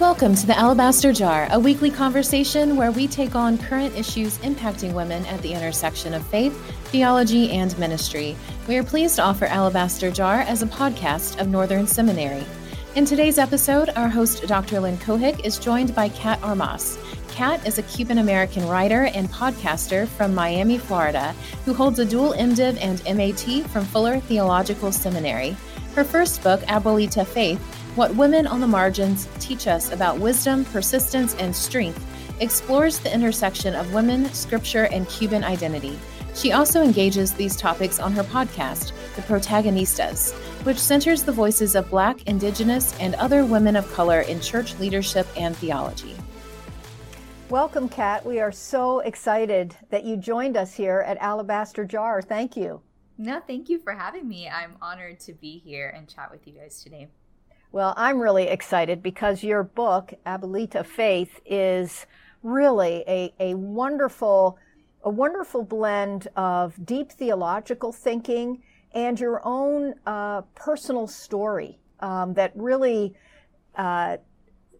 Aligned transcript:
Welcome 0.00 0.36
to 0.36 0.46
the 0.46 0.56
Alabaster 0.56 1.12
Jar, 1.12 1.48
a 1.50 1.58
weekly 1.58 1.90
conversation 1.90 2.76
where 2.76 2.92
we 2.92 3.08
take 3.08 3.34
on 3.34 3.58
current 3.58 3.96
issues 3.96 4.38
impacting 4.38 4.92
women 4.92 5.26
at 5.26 5.42
the 5.42 5.52
intersection 5.52 6.14
of 6.14 6.24
faith, 6.28 6.56
theology, 6.92 7.50
and 7.50 7.76
ministry. 7.80 8.36
We 8.68 8.76
are 8.76 8.84
pleased 8.84 9.16
to 9.16 9.24
offer 9.24 9.46
Alabaster 9.46 10.12
Jar 10.12 10.42
as 10.42 10.62
a 10.62 10.66
podcast 10.66 11.40
of 11.40 11.48
Northern 11.48 11.84
Seminary. 11.88 12.44
In 12.94 13.06
today's 13.06 13.38
episode, 13.38 13.90
our 13.96 14.08
host, 14.08 14.46
Dr. 14.46 14.78
Lynn 14.78 14.98
Cohick, 14.98 15.44
is 15.44 15.58
joined 15.58 15.96
by 15.96 16.10
Kat 16.10 16.40
Armas. 16.44 16.96
Kat 17.26 17.66
is 17.66 17.78
a 17.78 17.82
Cuban 17.82 18.18
American 18.18 18.68
writer 18.68 19.06
and 19.06 19.28
podcaster 19.30 20.06
from 20.06 20.32
Miami, 20.32 20.78
Florida, 20.78 21.34
who 21.64 21.74
holds 21.74 21.98
a 21.98 22.04
dual 22.04 22.34
MDiv 22.34 22.78
and 22.80 23.02
MAT 23.16 23.68
from 23.68 23.84
Fuller 23.84 24.20
Theological 24.20 24.92
Seminary. 24.92 25.56
Her 25.96 26.04
first 26.04 26.40
book, 26.44 26.60
Abuelita 26.62 27.26
Faith, 27.26 27.60
what 27.98 28.14
Women 28.14 28.46
on 28.46 28.60
the 28.60 28.66
Margins 28.68 29.26
Teach 29.40 29.66
Us 29.66 29.90
About 29.90 30.20
Wisdom, 30.20 30.64
Persistence, 30.66 31.34
and 31.34 31.54
Strength 31.54 32.06
explores 32.38 33.00
the 33.00 33.12
intersection 33.12 33.74
of 33.74 33.92
women, 33.92 34.32
scripture, 34.32 34.84
and 34.84 35.08
Cuban 35.08 35.42
identity. 35.42 35.98
She 36.32 36.52
also 36.52 36.80
engages 36.80 37.32
these 37.32 37.56
topics 37.56 37.98
on 37.98 38.12
her 38.12 38.22
podcast, 38.22 38.92
The 39.16 39.22
Protagonistas, 39.22 40.32
which 40.64 40.78
centers 40.78 41.24
the 41.24 41.32
voices 41.32 41.74
of 41.74 41.90
Black, 41.90 42.22
Indigenous, 42.28 42.96
and 43.00 43.16
other 43.16 43.44
women 43.44 43.74
of 43.74 43.92
color 43.92 44.20
in 44.20 44.40
church 44.40 44.78
leadership 44.78 45.26
and 45.36 45.56
theology. 45.56 46.14
Welcome, 47.48 47.88
Kat. 47.88 48.24
We 48.24 48.38
are 48.38 48.52
so 48.52 49.00
excited 49.00 49.74
that 49.90 50.04
you 50.04 50.16
joined 50.16 50.56
us 50.56 50.72
here 50.72 51.00
at 51.04 51.18
Alabaster 51.18 51.84
Jar. 51.84 52.22
Thank 52.22 52.56
you. 52.56 52.80
No, 53.16 53.40
thank 53.44 53.68
you 53.68 53.80
for 53.80 53.92
having 53.92 54.28
me. 54.28 54.48
I'm 54.48 54.76
honored 54.80 55.18
to 55.18 55.32
be 55.32 55.58
here 55.58 55.92
and 55.96 56.08
chat 56.08 56.30
with 56.30 56.46
you 56.46 56.52
guys 56.52 56.80
today. 56.80 57.08
Well, 57.70 57.92
I'm 57.98 58.18
really 58.18 58.44
excited 58.48 59.02
because 59.02 59.42
your 59.42 59.62
book, 59.62 60.14
Abuelita 60.24 60.86
Faith, 60.86 61.38
is 61.44 62.06
really 62.42 63.04
a, 63.06 63.34
a 63.38 63.54
wonderful 63.54 64.58
a 65.04 65.10
wonderful 65.10 65.62
blend 65.62 66.28
of 66.34 66.74
deep 66.84 67.12
theological 67.12 67.92
thinking 67.92 68.62
and 68.92 69.20
your 69.20 69.40
own 69.44 69.94
uh, 70.06 70.40
personal 70.54 71.06
story 71.06 71.78
um, 72.00 72.34
that 72.34 72.52
really 72.56 73.14
uh, 73.76 74.16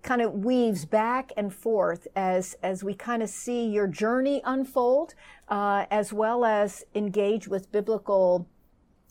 kind 0.02 0.20
of 0.20 0.32
weaves 0.32 0.84
back 0.86 1.30
and 1.36 1.52
forth 1.54 2.08
as 2.16 2.56
as 2.62 2.82
we 2.82 2.94
kind 2.94 3.22
of 3.22 3.28
see 3.28 3.66
your 3.66 3.86
journey 3.86 4.40
unfold, 4.46 5.14
uh, 5.50 5.84
as 5.90 6.10
well 6.10 6.42
as 6.42 6.84
engage 6.94 7.48
with 7.48 7.70
biblical 7.70 8.48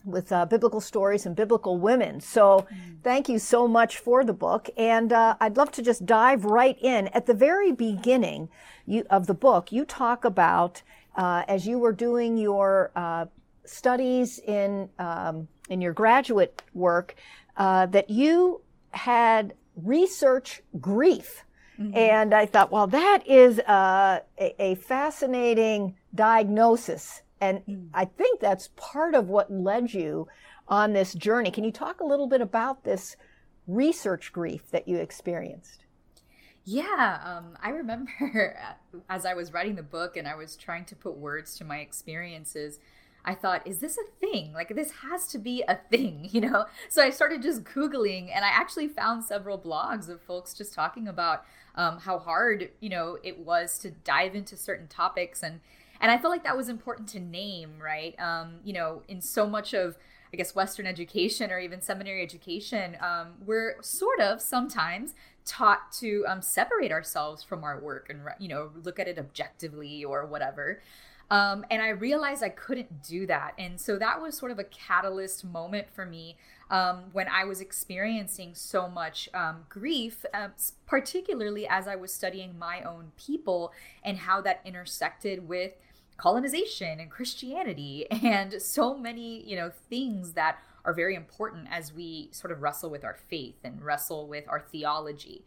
with 0.05 0.31
uh, 0.31 0.45
biblical 0.45 0.81
stories 0.81 1.25
and 1.25 1.35
biblical 1.35 1.77
women. 1.77 2.21
So 2.21 2.65
mm. 2.71 3.01
thank 3.03 3.27
you 3.27 3.39
so 3.39 3.67
much 3.67 3.97
for 3.97 4.23
the 4.23 4.33
book. 4.33 4.69
And 4.77 5.11
uh, 5.11 5.35
I'd 5.39 5.57
love 5.57 5.71
to 5.73 5.81
just 5.81 6.05
dive 6.05 6.45
right 6.45 6.77
in. 6.81 7.07
At 7.09 7.25
the 7.25 7.33
very 7.33 7.71
beginning 7.71 8.49
you, 8.85 9.05
of 9.09 9.27
the 9.27 9.33
book, 9.33 9.71
you 9.71 9.85
talk 9.85 10.25
about 10.25 10.81
uh, 11.15 11.43
as 11.47 11.67
you 11.67 11.79
were 11.79 11.93
doing 11.93 12.37
your 12.37 12.91
uh, 12.95 13.25
studies 13.65 14.39
in 14.39 14.89
um, 14.99 15.47
in 15.69 15.81
your 15.81 15.93
graduate 15.93 16.61
work 16.73 17.15
uh, 17.57 17.85
that 17.87 18.09
you 18.09 18.61
had 18.91 19.53
research 19.75 20.61
grief. 20.79 21.43
Mm-hmm. 21.79 21.95
And 21.95 22.33
I 22.33 22.45
thought, 22.45 22.71
well, 22.71 22.87
that 22.87 23.27
is 23.27 23.59
uh, 23.59 24.21
a, 24.39 24.61
a 24.61 24.75
fascinating 24.75 25.95
diagnosis 26.15 27.21
and 27.39 27.65
mm. 27.65 27.87
I 27.93 28.05
think 28.05 28.39
that's 28.39 28.69
part 28.75 29.15
of 29.15 29.29
what 29.29 29.51
led 29.51 29.93
you 29.93 30.27
on 30.67 30.93
this 30.93 31.13
journey. 31.13 31.51
Can 31.51 31.63
you 31.63 31.71
talk 31.71 31.99
a 32.01 32.05
little 32.05 32.27
bit 32.27 32.41
about 32.41 32.83
this 32.83 33.15
research 33.67 34.31
grief 34.31 34.69
that 34.71 34.87
you 34.87 34.97
experienced? 34.97 35.83
Yeah, 36.69 37.19
um, 37.23 37.57
I 37.63 37.69
remember 37.69 38.57
as 39.09 39.25
I 39.25 39.33
was 39.33 39.53
writing 39.53 39.75
the 39.75 39.83
book 39.83 40.17
and 40.17 40.27
I 40.27 40.35
was 40.35 40.57
trying 40.57 40.85
to 40.85 40.95
put 40.95 41.15
words 41.15 41.57
to 41.57 41.63
my 41.63 41.77
experiences, 41.77 42.79
I 43.23 43.35
thought, 43.35 43.65
is 43.65 43.79
this 43.79 43.97
a 43.97 44.09
thing? 44.19 44.53
Like, 44.53 44.73
this 44.75 44.91
has 45.09 45.27
to 45.27 45.37
be 45.37 45.63
a 45.67 45.75
thing, 45.89 46.27
you 46.31 46.41
know? 46.41 46.65
So 46.89 47.03
I 47.03 47.09
started 47.09 47.41
just 47.41 47.63
Googling 47.63 48.31
and 48.33 48.43
I 48.43 48.49
actually 48.49 48.87
found 48.87 49.23
several 49.23 49.57
blogs 49.57 50.09
of 50.09 50.21
folks 50.21 50.53
just 50.53 50.73
talking 50.73 51.07
about 51.07 51.45
um, 51.75 51.99
how 51.99 52.19
hard, 52.19 52.69
you 52.79 52.89
know, 52.89 53.17
it 53.23 53.39
was 53.39 53.77
to 53.79 53.91
dive 53.91 54.35
into 54.35 54.57
certain 54.57 54.87
topics 54.87 55.43
and 55.43 55.59
and 56.01 56.11
i 56.11 56.17
felt 56.17 56.31
like 56.31 56.43
that 56.43 56.55
was 56.55 56.69
important 56.69 57.07
to 57.07 57.19
name 57.19 57.71
right 57.81 58.19
um, 58.19 58.55
you 58.63 58.73
know 58.73 59.01
in 59.07 59.21
so 59.21 59.47
much 59.47 59.73
of 59.73 59.97
i 60.33 60.37
guess 60.37 60.55
western 60.55 60.85
education 60.85 61.51
or 61.51 61.59
even 61.59 61.81
seminary 61.81 62.21
education 62.21 62.97
um, 63.01 63.33
we're 63.45 63.75
sort 63.81 64.19
of 64.19 64.41
sometimes 64.41 65.13
taught 65.45 65.91
to 65.91 66.25
um, 66.27 66.41
separate 66.41 66.91
ourselves 66.91 67.43
from 67.43 67.63
our 67.63 67.79
work 67.79 68.09
and 68.09 68.21
you 68.39 68.47
know 68.47 68.69
look 68.83 68.99
at 68.99 69.07
it 69.07 69.17
objectively 69.17 70.03
or 70.03 70.25
whatever 70.25 70.79
um, 71.29 71.65
and 71.69 71.81
I 71.81 71.89
realized 71.89 72.41
I 72.41 72.49
couldn't 72.49 73.03
do 73.03 73.27
that. 73.27 73.53
And 73.57 73.79
so 73.79 73.97
that 73.97 74.21
was 74.21 74.37
sort 74.37 74.51
of 74.51 74.59
a 74.59 74.63
catalyst 74.63 75.43
moment 75.43 75.87
for 75.93 76.05
me 76.05 76.37
um, 76.69 77.05
when 77.13 77.27
I 77.27 77.45
was 77.45 77.61
experiencing 77.61 78.53
so 78.53 78.89
much 78.89 79.29
um, 79.33 79.65
grief, 79.69 80.25
uh, 80.33 80.49
particularly 80.85 81.67
as 81.67 81.87
I 81.87 81.95
was 81.95 82.13
studying 82.13 82.57
my 82.57 82.81
own 82.81 83.11
people 83.17 83.71
and 84.03 84.17
how 84.17 84.41
that 84.41 84.61
intersected 84.65 85.47
with 85.47 85.73
colonization 86.17 86.99
and 86.99 87.09
Christianity 87.09 88.07
and 88.11 88.61
so 88.61 88.97
many, 88.97 89.41
you 89.47 89.55
know, 89.55 89.71
things 89.89 90.33
that 90.33 90.59
are 90.83 90.93
very 90.93 91.15
important 91.15 91.67
as 91.69 91.93
we 91.93 92.29
sort 92.31 92.51
of 92.51 92.61
wrestle 92.61 92.89
with 92.89 93.03
our 93.03 93.17
faith 93.27 93.57
and 93.63 93.81
wrestle 93.81 94.27
with 94.27 94.45
our 94.47 94.59
theology. 94.59 95.43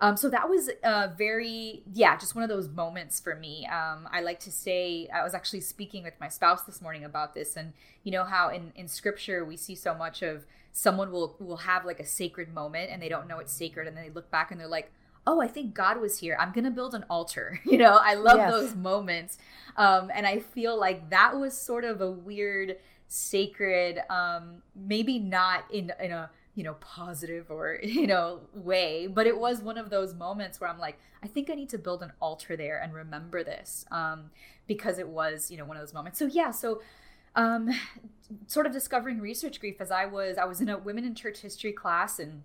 Um, 0.00 0.16
so 0.16 0.28
that 0.30 0.48
was 0.48 0.70
a 0.84 1.12
very, 1.16 1.82
yeah, 1.92 2.16
just 2.16 2.34
one 2.34 2.44
of 2.44 2.48
those 2.48 2.68
moments 2.68 3.18
for 3.18 3.34
me. 3.34 3.66
Um, 3.66 4.08
I 4.12 4.20
like 4.20 4.38
to 4.40 4.52
say, 4.52 5.08
I 5.12 5.24
was 5.24 5.34
actually 5.34 5.60
speaking 5.60 6.04
with 6.04 6.14
my 6.20 6.28
spouse 6.28 6.62
this 6.62 6.80
morning 6.80 7.04
about 7.04 7.34
this, 7.34 7.56
and 7.56 7.72
you 8.04 8.12
know 8.12 8.24
how 8.24 8.48
in 8.50 8.72
in 8.76 8.86
Scripture 8.86 9.44
we 9.44 9.56
see 9.56 9.74
so 9.74 9.94
much 9.94 10.22
of 10.22 10.46
someone 10.72 11.10
will 11.10 11.36
will 11.40 11.58
have 11.58 11.84
like 11.84 11.98
a 11.98 12.06
sacred 12.06 12.54
moment 12.54 12.90
and 12.92 13.02
they 13.02 13.08
don't 13.08 13.26
know 13.26 13.38
it's 13.38 13.52
sacred, 13.52 13.88
and 13.88 13.96
then 13.96 14.04
they 14.04 14.10
look 14.10 14.30
back 14.30 14.52
and 14.52 14.60
they're 14.60 14.68
like, 14.68 14.92
oh, 15.28 15.42
I 15.42 15.46
think 15.46 15.74
God 15.74 16.00
was 16.00 16.18
here. 16.18 16.36
I'm 16.40 16.52
going 16.52 16.64
to 16.64 16.70
build 16.70 16.94
an 16.94 17.04
altar. 17.10 17.60
You 17.68 17.76
know, 17.76 17.98
I 18.02 18.14
love 18.14 18.38
yes. 18.38 18.50
those 18.50 18.74
moments. 18.74 19.36
Um, 19.76 20.10
and 20.14 20.26
I 20.26 20.38
feel 20.38 20.78
like 20.78 21.10
that 21.10 21.38
was 21.38 21.56
sort 21.56 21.84
of 21.84 22.00
a 22.00 22.10
weird, 22.10 22.76
sacred, 23.08 24.00
um, 24.08 24.62
maybe 24.74 25.18
not 25.18 25.64
in, 25.70 25.92
in 26.00 26.12
a, 26.12 26.30
you 26.58 26.64
know, 26.64 26.74
positive 26.80 27.52
or, 27.52 27.78
you 27.84 28.08
know, 28.08 28.40
way, 28.52 29.06
but 29.06 29.28
it 29.28 29.38
was 29.38 29.62
one 29.62 29.78
of 29.78 29.90
those 29.90 30.12
moments 30.12 30.60
where 30.60 30.68
I'm 30.68 30.80
like, 30.80 30.98
I 31.22 31.28
think 31.28 31.50
I 31.50 31.54
need 31.54 31.68
to 31.68 31.78
build 31.78 32.02
an 32.02 32.10
altar 32.20 32.56
there 32.56 32.82
and 32.82 32.92
remember 32.92 33.44
this 33.44 33.84
um, 33.92 34.30
because 34.66 34.98
it 34.98 35.06
was, 35.06 35.52
you 35.52 35.56
know, 35.56 35.64
one 35.64 35.76
of 35.76 35.80
those 35.80 35.94
moments. 35.94 36.18
So, 36.18 36.26
yeah, 36.26 36.50
so 36.50 36.82
um, 37.36 37.70
sort 38.48 38.66
of 38.66 38.72
discovering 38.72 39.20
research 39.20 39.60
grief 39.60 39.76
as 39.80 39.92
I 39.92 40.06
was, 40.06 40.36
I 40.36 40.46
was 40.46 40.60
in 40.60 40.68
a 40.68 40.76
women 40.76 41.04
in 41.04 41.14
church 41.14 41.38
history 41.38 41.70
class 41.70 42.18
and 42.18 42.42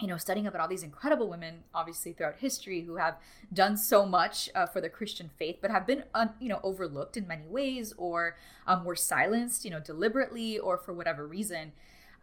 you 0.00 0.08
know, 0.08 0.16
studying 0.16 0.46
about 0.46 0.60
all 0.60 0.66
these 0.66 0.82
incredible 0.82 1.30
women, 1.30 1.62
obviously 1.72 2.12
throughout 2.12 2.34
history, 2.40 2.80
who 2.80 2.96
have 2.96 3.16
done 3.52 3.76
so 3.76 4.04
much 4.04 4.50
uh, 4.52 4.66
for 4.66 4.80
the 4.80 4.88
Christian 4.88 5.30
faith, 5.38 5.58
but 5.62 5.70
have 5.70 5.86
been, 5.86 6.02
you 6.40 6.48
know, 6.48 6.58
overlooked 6.64 7.16
in 7.16 7.28
many 7.28 7.46
ways, 7.46 7.94
or 7.96 8.36
um, 8.66 8.84
were 8.84 8.96
silenced, 8.96 9.64
you 9.64 9.70
know, 9.70 9.78
deliberately 9.78 10.58
or 10.58 10.76
for 10.76 10.92
whatever 10.92 11.24
reason. 11.28 11.72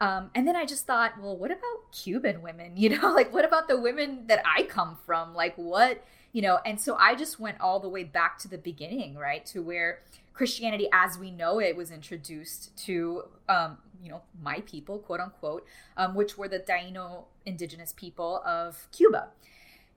Um, 0.02 0.32
and 0.36 0.48
then 0.48 0.56
I 0.56 0.66
just 0.66 0.86
thought, 0.86 1.14
well, 1.22 1.38
what 1.38 1.52
about 1.52 1.92
Cuban 1.94 2.42
women? 2.42 2.74
You 2.76 2.90
know, 2.90 3.14
like 3.14 3.32
what 3.32 3.46
about 3.46 3.68
the 3.68 3.80
women 3.80 4.26
that 4.28 4.44
I 4.46 4.64
come 4.64 4.98
from? 5.06 5.34
Like 5.34 5.56
what, 5.56 6.04
you 6.34 6.42
know? 6.42 6.60
And 6.66 6.82
so 6.82 6.96
I 6.96 7.16
just 7.16 7.40
went 7.40 7.62
all 7.62 7.80
the 7.80 7.88
way 7.88 8.04
back 8.04 8.40
to 8.40 8.48
the 8.48 8.58
beginning, 8.58 9.16
right, 9.16 9.46
to 9.48 9.62
where 9.62 10.00
Christianity 10.34 10.90
as 10.92 11.20
we 11.20 11.30
know 11.30 11.60
it 11.60 11.76
was 11.76 11.92
introduced 11.92 12.76
to 12.86 13.24
um, 13.48 13.78
you 14.02 14.10
know 14.10 14.22
my 14.42 14.62
people 14.62 15.00
quote 15.00 15.20
unquote 15.20 15.66
um, 15.98 16.16
which 16.16 16.38
were 16.38 16.48
the 16.48 16.60
taino 16.60 17.26
indigenous 17.46 17.94
people 17.94 18.42
of 18.46 18.88
cuba 18.92 19.28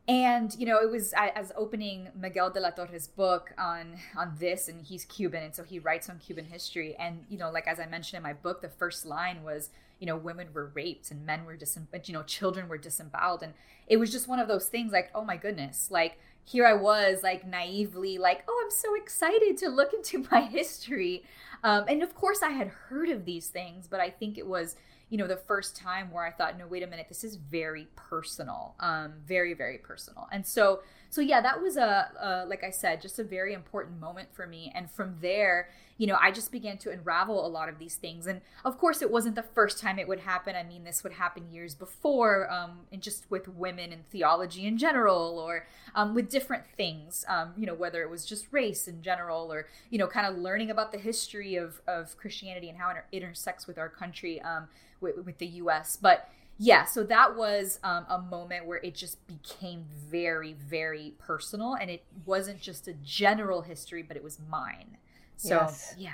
and 0.06 0.54
you 0.58 0.66
know 0.66 0.78
it 0.78 0.90
was 0.90 1.14
as 1.16 1.52
opening 1.56 2.08
miguel 2.14 2.50
de 2.50 2.60
la 2.60 2.70
torre's 2.70 3.08
book 3.08 3.52
on 3.56 3.96
on 4.16 4.34
this 4.38 4.68
and 4.68 4.84
he's 4.84 5.04
cuban 5.06 5.42
and 5.42 5.54
so 5.54 5.62
he 5.62 5.78
writes 5.78 6.10
on 6.10 6.18
cuban 6.18 6.44
history 6.44 6.94
and 6.98 7.24
you 7.30 7.38
know 7.38 7.50
like 7.50 7.66
as 7.66 7.80
i 7.80 7.86
mentioned 7.86 8.18
in 8.18 8.22
my 8.22 8.34
book 8.34 8.60
the 8.60 8.68
first 8.68 9.06
line 9.06 9.42
was 9.42 9.70
you 9.98 10.06
know 10.06 10.16
women 10.16 10.48
were 10.52 10.70
raped 10.74 11.10
and 11.10 11.24
men 11.24 11.44
were 11.44 11.56
disem- 11.56 11.86
you 12.08 12.14
know 12.14 12.22
children 12.22 12.68
were 12.68 12.78
disemboweled 12.78 13.42
and 13.42 13.54
it 13.86 13.96
was 13.96 14.10
just 14.10 14.28
one 14.28 14.38
of 14.38 14.48
those 14.48 14.66
things 14.66 14.92
like 14.92 15.10
oh 15.14 15.24
my 15.24 15.36
goodness 15.36 15.88
like 15.90 16.18
here 16.44 16.66
I 16.66 16.74
was 16.74 17.22
like 17.22 17.46
naively 17.46 18.18
like, 18.18 18.44
oh, 18.46 18.62
I'm 18.64 18.70
so 18.70 18.94
excited 18.94 19.56
to 19.58 19.68
look 19.68 19.92
into 19.92 20.26
my 20.30 20.42
history. 20.42 21.24
Um, 21.62 21.84
and 21.88 22.02
of 22.02 22.14
course, 22.14 22.42
I 22.42 22.50
had 22.50 22.68
heard 22.68 23.08
of 23.08 23.24
these 23.24 23.48
things, 23.48 23.86
but 23.88 24.00
I 24.00 24.10
think 24.10 24.36
it 24.36 24.46
was 24.46 24.76
you 25.10 25.18
know 25.18 25.26
the 25.26 25.36
first 25.36 25.76
time 25.76 26.10
where 26.10 26.24
i 26.24 26.30
thought 26.30 26.58
no 26.58 26.66
wait 26.66 26.82
a 26.82 26.86
minute 26.86 27.06
this 27.08 27.24
is 27.24 27.36
very 27.36 27.88
personal 27.94 28.74
um 28.80 29.12
very 29.26 29.54
very 29.54 29.78
personal. 29.78 30.28
And 30.32 30.46
so 30.46 30.80
so 31.10 31.20
yeah 31.20 31.40
that 31.40 31.60
was 31.60 31.76
a, 31.76 32.10
a 32.20 32.46
like 32.48 32.64
i 32.64 32.70
said 32.70 33.00
just 33.00 33.18
a 33.18 33.24
very 33.24 33.54
important 33.54 34.00
moment 34.00 34.28
for 34.32 34.46
me. 34.46 34.72
And 34.74 34.90
from 34.90 35.16
there 35.20 35.68
you 35.96 36.06
know 36.08 36.16
i 36.20 36.32
just 36.32 36.50
began 36.50 36.76
to 36.78 36.90
unravel 36.90 37.46
a 37.46 37.48
lot 37.48 37.68
of 37.68 37.78
these 37.78 37.96
things. 37.96 38.26
And 38.26 38.40
of 38.64 38.78
course 38.78 39.02
it 39.02 39.10
wasn't 39.10 39.36
the 39.36 39.42
first 39.42 39.80
time 39.80 39.98
it 39.98 40.08
would 40.08 40.20
happen. 40.20 40.56
I 40.56 40.62
mean 40.62 40.84
this 40.84 41.04
would 41.04 41.12
happen 41.12 41.50
years 41.50 41.74
before 41.74 42.50
um 42.50 42.80
and 42.90 43.02
just 43.02 43.30
with 43.30 43.48
women 43.48 43.92
and 43.92 44.06
theology 44.06 44.66
in 44.66 44.78
general 44.78 45.38
or 45.38 45.66
um, 45.94 46.14
with 46.14 46.28
different 46.30 46.64
things 46.76 47.24
um 47.28 47.52
you 47.56 47.66
know 47.66 47.74
whether 47.74 48.02
it 48.02 48.10
was 48.10 48.24
just 48.24 48.46
race 48.50 48.88
in 48.88 49.02
general 49.02 49.52
or 49.52 49.68
you 49.90 49.98
know 49.98 50.06
kind 50.06 50.26
of 50.26 50.36
learning 50.36 50.70
about 50.70 50.92
the 50.92 50.98
history 50.98 51.56
of 51.56 51.80
of 51.86 52.16
christianity 52.16 52.68
and 52.68 52.78
how 52.78 52.90
it 52.90 52.96
intersects 53.12 53.66
with 53.66 53.78
our 53.78 53.88
country 53.88 54.40
um 54.42 54.68
with, 55.04 55.24
with 55.24 55.38
the 55.38 55.46
US. 55.46 55.96
But 55.96 56.28
yeah, 56.58 56.84
so 56.84 57.02
that 57.04 57.36
was 57.36 57.78
um, 57.82 58.06
a 58.08 58.18
moment 58.18 58.66
where 58.66 58.78
it 58.78 58.94
just 58.94 59.24
became 59.26 59.84
very, 60.10 60.52
very 60.52 61.14
personal. 61.18 61.74
And 61.74 61.90
it 61.90 62.04
wasn't 62.24 62.60
just 62.60 62.88
a 62.88 62.94
general 63.04 63.62
history, 63.62 64.02
but 64.02 64.16
it 64.16 64.22
was 64.22 64.38
mine. 64.48 64.96
So, 65.36 65.56
yes. 65.56 65.94
yeah. 65.98 66.10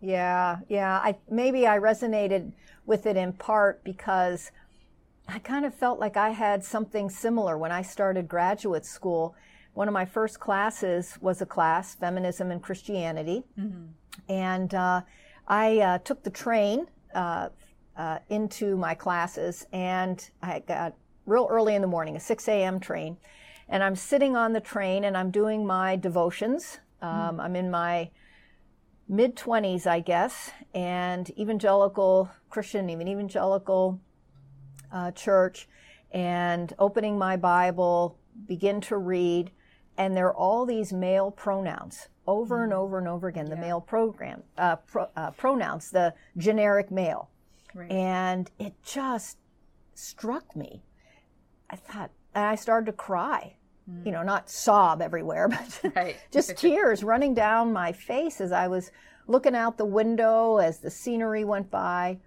Yeah, 0.00 0.58
yeah. 0.68 1.00
I 1.02 1.16
maybe 1.30 1.66
I 1.66 1.78
resonated 1.78 2.52
with 2.84 3.06
it 3.06 3.16
in 3.16 3.32
part 3.32 3.82
because 3.84 4.50
I 5.26 5.38
kind 5.38 5.64
of 5.64 5.74
felt 5.74 5.98
like 5.98 6.16
I 6.16 6.30
had 6.30 6.62
something 6.62 7.08
similar 7.08 7.56
when 7.56 7.72
I 7.72 7.80
started 7.80 8.28
graduate 8.28 8.84
school. 8.84 9.34
One 9.72 9.88
of 9.88 9.94
my 9.94 10.04
first 10.04 10.40
classes 10.40 11.16
was 11.20 11.40
a 11.40 11.46
class, 11.46 11.94
Feminism 11.94 12.50
and 12.50 12.62
Christianity. 12.62 13.44
Mm-hmm. 13.58 13.84
And 14.30 14.74
uh, 14.74 15.00
I 15.48 15.78
uh, 15.78 15.98
took 15.98 16.22
the 16.22 16.30
train 16.30 16.86
uh, 17.14 17.48
uh, 17.96 18.18
into 18.28 18.76
my 18.76 18.94
classes, 18.94 19.66
and 19.72 20.30
I 20.42 20.60
got 20.60 20.94
real 21.26 21.46
early 21.50 21.74
in 21.74 21.82
the 21.82 21.88
morning, 21.88 22.16
a 22.16 22.20
6 22.20 22.48
a.m. 22.48 22.80
train, 22.80 23.16
and 23.68 23.82
I'm 23.82 23.96
sitting 23.96 24.36
on 24.36 24.52
the 24.52 24.60
train 24.60 25.04
and 25.04 25.16
I'm 25.16 25.30
doing 25.30 25.66
my 25.66 25.96
devotions. 25.96 26.78
Um, 27.00 27.36
mm. 27.36 27.40
I'm 27.40 27.56
in 27.56 27.70
my 27.70 28.10
mid 29.08 29.36
20s, 29.36 29.86
I 29.86 30.00
guess, 30.00 30.50
and 30.74 31.30
evangelical 31.38 32.30
Christian, 32.50 32.90
even 32.90 33.08
evangelical 33.08 34.00
uh, 34.92 35.10
church, 35.12 35.68
and 36.12 36.72
opening 36.78 37.18
my 37.18 37.36
Bible, 37.36 38.18
begin 38.46 38.80
to 38.82 38.96
read, 38.96 39.50
and 39.96 40.16
there 40.16 40.26
are 40.26 40.34
all 40.34 40.66
these 40.66 40.92
male 40.92 41.30
pronouns 41.30 42.08
over 42.26 42.58
mm. 42.58 42.64
and 42.64 42.72
over 42.72 42.98
and 42.98 43.08
over 43.08 43.28
again. 43.28 43.46
The 43.46 43.56
male 43.56 43.80
program 43.80 44.42
uh, 44.58 44.76
pro, 44.76 45.08
uh, 45.16 45.30
pronouns, 45.32 45.90
the 45.90 46.14
generic 46.36 46.90
male. 46.90 47.30
Right. 47.74 47.90
And 47.90 48.50
it 48.58 48.74
just 48.84 49.38
struck 49.94 50.54
me. 50.54 50.82
I 51.70 51.76
thought, 51.76 52.10
and 52.34 52.44
I 52.44 52.54
started 52.54 52.86
to 52.86 52.92
cry. 52.92 53.56
Mm. 53.90 54.06
You 54.06 54.12
know, 54.12 54.22
not 54.22 54.48
sob 54.48 55.02
everywhere, 55.02 55.48
but 55.82 55.92
right. 55.94 56.16
just 56.30 56.56
tears 56.56 57.02
running 57.02 57.34
down 57.34 57.72
my 57.72 57.92
face 57.92 58.40
as 58.40 58.52
I 58.52 58.68
was 58.68 58.90
looking 59.26 59.54
out 59.54 59.78
the 59.78 59.84
window 59.84 60.58
as 60.58 60.78
the 60.78 60.90
scenery 60.90 61.44
went 61.44 61.70
by. 61.70 62.18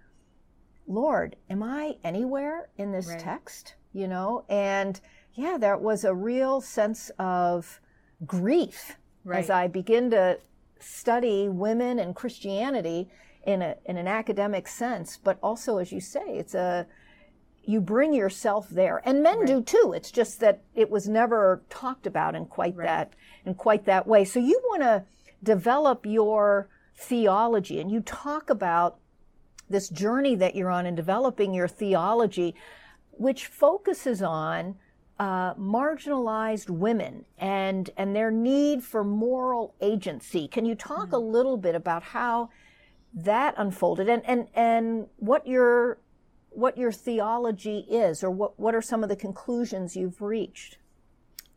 Lord, 0.86 1.36
am 1.50 1.62
I 1.62 1.96
anywhere 2.02 2.68
in 2.78 2.92
this 2.92 3.08
right. 3.08 3.18
text? 3.18 3.74
You 3.92 4.08
know, 4.08 4.44
and 4.48 5.00
yeah, 5.34 5.56
there 5.58 5.76
was 5.76 6.04
a 6.04 6.14
real 6.14 6.60
sense 6.60 7.10
of 7.18 7.80
grief 8.26 8.96
right. 9.24 9.38
as 9.38 9.50
I 9.50 9.68
begin 9.68 10.10
to 10.10 10.38
study 10.80 11.48
women 11.48 11.98
and 11.98 12.14
Christianity 12.14 13.10
in, 13.48 13.62
a, 13.62 13.76
in 13.86 13.96
an 13.96 14.06
academic 14.06 14.68
sense, 14.68 15.16
but 15.16 15.38
also, 15.42 15.78
as 15.78 15.90
you 15.90 16.00
say, 16.00 16.36
it's 16.36 16.54
a 16.54 16.86
you 17.64 17.80
bring 17.80 18.14
yourself 18.14 18.68
there, 18.70 19.02
and 19.04 19.22
men 19.22 19.40
right. 19.40 19.46
do 19.46 19.62
too. 19.62 19.92
It's 19.94 20.10
just 20.10 20.40
that 20.40 20.62
it 20.74 20.90
was 20.90 21.06
never 21.06 21.62
talked 21.68 22.06
about 22.06 22.34
in 22.34 22.46
quite 22.46 22.76
right. 22.76 22.86
that 22.86 23.12
in 23.44 23.54
quite 23.54 23.84
that 23.86 24.06
way. 24.06 24.24
So 24.24 24.38
you 24.38 24.60
want 24.68 24.82
to 24.82 25.04
develop 25.42 26.04
your 26.04 26.68
theology, 26.94 27.80
and 27.80 27.90
you 27.90 28.00
talk 28.00 28.50
about 28.50 28.98
this 29.70 29.88
journey 29.88 30.34
that 30.34 30.54
you're 30.54 30.70
on 30.70 30.86
in 30.86 30.94
developing 30.94 31.54
your 31.54 31.68
theology, 31.68 32.54
which 33.12 33.46
focuses 33.46 34.22
on 34.22 34.76
uh, 35.18 35.54
marginalized 35.54 36.68
women 36.68 37.24
and 37.38 37.90
and 37.96 38.14
their 38.14 38.30
need 38.30 38.82
for 38.82 39.02
moral 39.04 39.74
agency. 39.80 40.48
Can 40.48 40.66
you 40.66 40.74
talk 40.74 41.06
mm-hmm. 41.06 41.14
a 41.14 41.18
little 41.18 41.56
bit 41.56 41.74
about 41.74 42.02
how 42.02 42.50
that 43.24 43.54
unfolded. 43.56 44.08
And, 44.08 44.22
and, 44.24 44.48
and 44.54 45.06
what 45.16 45.46
your 45.46 45.98
what 46.50 46.76
your 46.76 46.90
theology 46.90 47.80
is 47.88 48.24
or 48.24 48.30
what, 48.30 48.58
what 48.58 48.74
are 48.74 48.82
some 48.82 49.02
of 49.02 49.08
the 49.08 49.14
conclusions 49.14 49.94
you've 49.94 50.20
reached? 50.20 50.78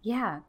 Yeah. 0.03 0.41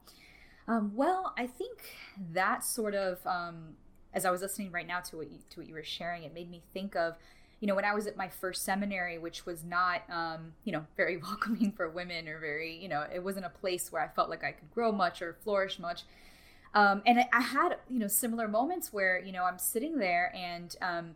Um, 0.67 0.93
well 0.95 1.33
i 1.37 1.45
think 1.45 1.91
that 2.31 2.63
sort 2.63 2.95
of 2.95 3.25
um, 3.27 3.75
as 4.13 4.23
i 4.23 4.31
was 4.31 4.41
listening 4.41 4.71
right 4.71 4.87
now 4.87 5.01
to 5.01 5.17
what 5.17 5.29
you, 5.29 5.39
to 5.49 5.59
what 5.59 5.67
you 5.67 5.73
were 5.73 5.83
sharing 5.83 6.23
it 6.23 6.33
made 6.33 6.49
me 6.49 6.61
think 6.73 6.95
of 6.95 7.15
you 7.59 7.67
know 7.67 7.75
when 7.75 7.83
i 7.83 7.93
was 7.93 8.07
at 8.07 8.15
my 8.15 8.29
first 8.29 8.63
seminary 8.63 9.17
which 9.17 9.45
was 9.45 9.65
not 9.65 10.03
um, 10.09 10.53
you 10.63 10.71
know 10.71 10.85
very 10.97 11.17
welcoming 11.17 11.73
for 11.73 11.89
women 11.89 12.29
or 12.29 12.39
very 12.39 12.77
you 12.77 12.87
know 12.87 13.05
it 13.13 13.21
wasn't 13.21 13.45
a 13.45 13.49
place 13.49 13.91
where 13.91 14.01
i 14.01 14.07
felt 14.07 14.29
like 14.29 14.43
i 14.43 14.51
could 14.51 14.71
grow 14.71 14.91
much 14.91 15.21
or 15.21 15.35
flourish 15.43 15.79
much 15.79 16.03
um, 16.73 17.03
and 17.05 17.19
I 17.31 17.41
had, 17.41 17.77
you 17.89 17.99
know, 17.99 18.07
similar 18.07 18.47
moments 18.47 18.91
where, 18.91 19.19
you 19.19 19.31
know, 19.31 19.43
I'm 19.43 19.59
sitting 19.59 19.99
there 19.99 20.33
and 20.35 20.75
um, 20.81 21.15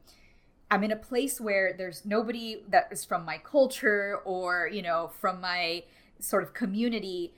I'm 0.69 0.83
in 0.83 0.91
a 0.91 0.97
place 0.97 1.41
where 1.41 1.73
there's 1.73 2.05
nobody 2.05 2.61
that 2.69 2.89
is 2.91 3.03
from 3.03 3.25
my 3.25 3.37
culture 3.37 4.19
or, 4.23 4.69
you 4.71 4.81
know, 4.81 5.09
from 5.19 5.41
my 5.41 5.83
sort 6.19 6.43
of 6.43 6.53
community. 6.53 7.33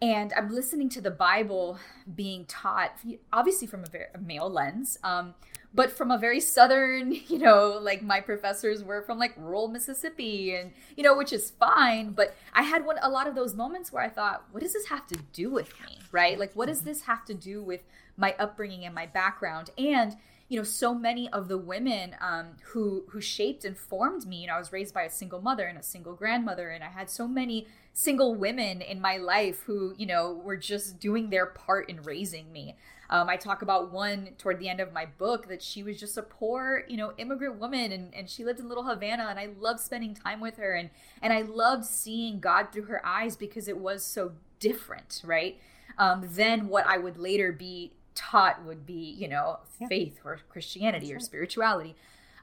And 0.00 0.32
I'm 0.36 0.50
listening 0.50 0.88
to 0.90 1.00
the 1.00 1.10
Bible 1.10 1.78
being 2.14 2.44
taught, 2.44 2.92
obviously 3.32 3.66
from 3.66 3.84
a, 3.84 3.86
very, 3.86 4.06
a 4.14 4.18
male 4.18 4.50
lens, 4.50 4.98
um, 5.02 5.34
but 5.74 5.90
from 5.90 6.10
a 6.10 6.18
very 6.18 6.40
southern, 6.40 7.12
you 7.28 7.38
know, 7.38 7.78
like 7.82 8.02
my 8.02 8.20
professors 8.20 8.84
were 8.84 9.02
from 9.02 9.18
like 9.18 9.34
rural 9.36 9.68
Mississippi 9.68 10.54
and, 10.54 10.72
you 10.96 11.02
know, 11.02 11.16
which 11.16 11.32
is 11.32 11.50
fine. 11.50 12.12
But 12.12 12.36
I 12.54 12.62
had 12.62 12.86
one, 12.86 12.96
a 13.02 13.10
lot 13.10 13.26
of 13.26 13.34
those 13.34 13.54
moments 13.54 13.92
where 13.92 14.02
I 14.02 14.08
thought, 14.08 14.44
what 14.52 14.62
does 14.62 14.72
this 14.72 14.86
have 14.86 15.06
to 15.08 15.16
do 15.32 15.50
with 15.50 15.72
me? 15.80 15.98
Right? 16.12 16.38
Like, 16.38 16.54
what 16.54 16.68
does 16.68 16.82
this 16.82 17.02
have 17.02 17.24
to 17.26 17.34
do 17.34 17.62
with 17.62 17.82
my 18.16 18.34
upbringing 18.38 18.84
and 18.84 18.94
my 18.94 19.06
background? 19.06 19.70
And, 19.76 20.16
you 20.48 20.58
know, 20.58 20.64
so 20.64 20.94
many 20.94 21.28
of 21.30 21.48
the 21.48 21.58
women 21.58 22.14
um, 22.20 22.50
who 22.66 23.04
who 23.08 23.20
shaped 23.20 23.64
and 23.64 23.76
formed 23.76 24.26
me. 24.26 24.42
You 24.42 24.48
know, 24.48 24.54
I 24.54 24.58
was 24.58 24.72
raised 24.72 24.94
by 24.94 25.02
a 25.02 25.10
single 25.10 25.40
mother 25.40 25.66
and 25.66 25.78
a 25.78 25.82
single 25.82 26.12
grandmother, 26.12 26.68
and 26.68 26.84
I 26.84 26.88
had 26.88 27.08
so 27.08 27.26
many 27.26 27.66
single 27.94 28.34
women 28.34 28.82
in 28.82 29.00
my 29.00 29.16
life 29.16 29.62
who, 29.66 29.94
you 29.96 30.04
know, 30.04 30.32
were 30.44 30.56
just 30.56 31.00
doing 31.00 31.30
their 31.30 31.46
part 31.46 31.88
in 31.88 32.02
raising 32.02 32.52
me. 32.52 32.76
Um, 33.14 33.28
I 33.28 33.36
talk 33.36 33.62
about 33.62 33.92
one 33.92 34.30
toward 34.38 34.58
the 34.58 34.68
end 34.68 34.80
of 34.80 34.92
my 34.92 35.06
book 35.06 35.46
that 35.46 35.62
she 35.62 35.84
was 35.84 36.00
just 36.00 36.18
a 36.18 36.22
poor, 36.22 36.82
you 36.88 36.96
know, 36.96 37.12
immigrant 37.16 37.60
woman 37.60 37.92
and, 37.92 38.12
and 38.12 38.28
she 38.28 38.44
lived 38.44 38.58
in 38.58 38.66
Little 38.66 38.82
Havana 38.82 39.28
and 39.30 39.38
I 39.38 39.50
loved 39.60 39.78
spending 39.78 40.16
time 40.16 40.40
with 40.40 40.56
her 40.56 40.74
and 40.74 40.90
and 41.22 41.32
I 41.32 41.42
loved 41.42 41.84
seeing 41.84 42.40
God 42.40 42.72
through 42.72 42.86
her 42.86 43.06
eyes 43.06 43.36
because 43.36 43.68
it 43.68 43.78
was 43.78 44.04
so 44.04 44.32
different, 44.58 45.22
right? 45.24 45.60
Um, 45.96 46.28
than 46.28 46.66
what 46.66 46.88
I 46.88 46.98
would 46.98 47.16
later 47.16 47.52
be 47.52 47.92
taught 48.16 48.64
would 48.64 48.84
be, 48.84 49.14
you 49.16 49.28
know, 49.28 49.60
yeah. 49.78 49.86
faith 49.86 50.18
or 50.24 50.40
Christianity 50.48 51.06
That's 51.06 51.12
or 51.12 51.16
right. 51.18 51.22
spirituality. 51.22 51.94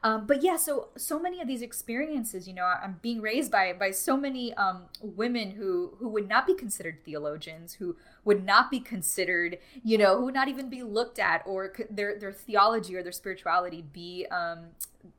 Um, 0.03 0.25
but 0.25 0.41
yeah, 0.41 0.55
so 0.57 0.89
so 0.97 1.19
many 1.19 1.41
of 1.41 1.47
these 1.47 1.61
experiences, 1.61 2.47
you 2.47 2.55
know, 2.55 2.65
I'm 2.65 2.97
being 3.03 3.21
raised 3.21 3.51
by 3.51 3.73
by 3.73 3.91
so 3.91 4.17
many 4.17 4.51
um, 4.55 4.83
women 4.99 5.51
who 5.51 5.93
who 5.99 6.09
would 6.09 6.27
not 6.27 6.47
be 6.47 6.55
considered 6.55 7.03
theologians, 7.05 7.73
who 7.73 7.95
would 8.25 8.43
not 8.43 8.71
be 8.71 8.79
considered, 8.79 9.59
you 9.83 9.99
know, 9.99 10.17
who 10.17 10.25
would 10.25 10.33
not 10.33 10.47
even 10.47 10.69
be 10.69 10.81
looked 10.81 11.19
at, 11.19 11.43
or 11.45 11.73
their 11.89 12.17
their 12.17 12.31
theology 12.31 12.95
or 12.95 13.03
their 13.03 13.11
spirituality 13.11 13.83
be, 13.93 14.25
um, 14.31 14.69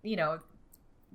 you 0.02 0.16
know, 0.16 0.40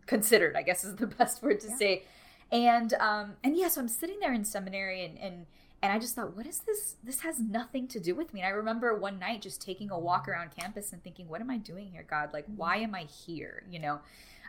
considered. 0.06 0.56
I 0.56 0.62
guess 0.62 0.86
is 0.86 0.96
the 0.96 1.08
best 1.20 1.44
word 1.44 1.60
to 1.62 1.68
yeah. 1.68 1.78
say. 1.78 2.04
And 2.50 2.94
um, 2.94 3.34
and 3.44 3.58
yeah, 3.58 3.68
so 3.68 3.82
I'm 3.82 3.90
sitting 3.90 4.22
there 4.22 4.34
in 4.34 4.46
seminary 4.46 5.04
and 5.04 5.18
and 5.18 5.46
and 5.82 5.94
I 5.94 6.00
just 6.00 6.16
thought, 6.16 6.36
what 6.36 6.48
is 6.48 6.60
this? 6.60 6.96
This 7.04 7.22
has 7.22 7.40
nothing 7.40 7.88
to 7.90 8.00
do 8.00 8.16
with 8.16 8.34
me. 8.34 8.42
And 8.42 8.48
I 8.48 8.52
remember 8.52 8.96
one 8.96 9.20
night 9.20 9.42
just 9.42 9.62
taking 9.62 9.92
a 9.92 10.00
walk 10.00 10.28
around 10.28 10.50
campus 10.58 10.92
and 10.92 11.04
thinking, 11.04 11.28
what 11.28 11.40
am 11.40 11.52
I 11.52 11.58
doing 11.58 11.92
here, 11.92 12.06
God? 12.10 12.34
Like, 12.34 12.46
why 12.56 12.78
am 12.78 12.96
I 12.96 13.04
here? 13.04 13.64
You 13.70 13.80
know? 13.80 14.00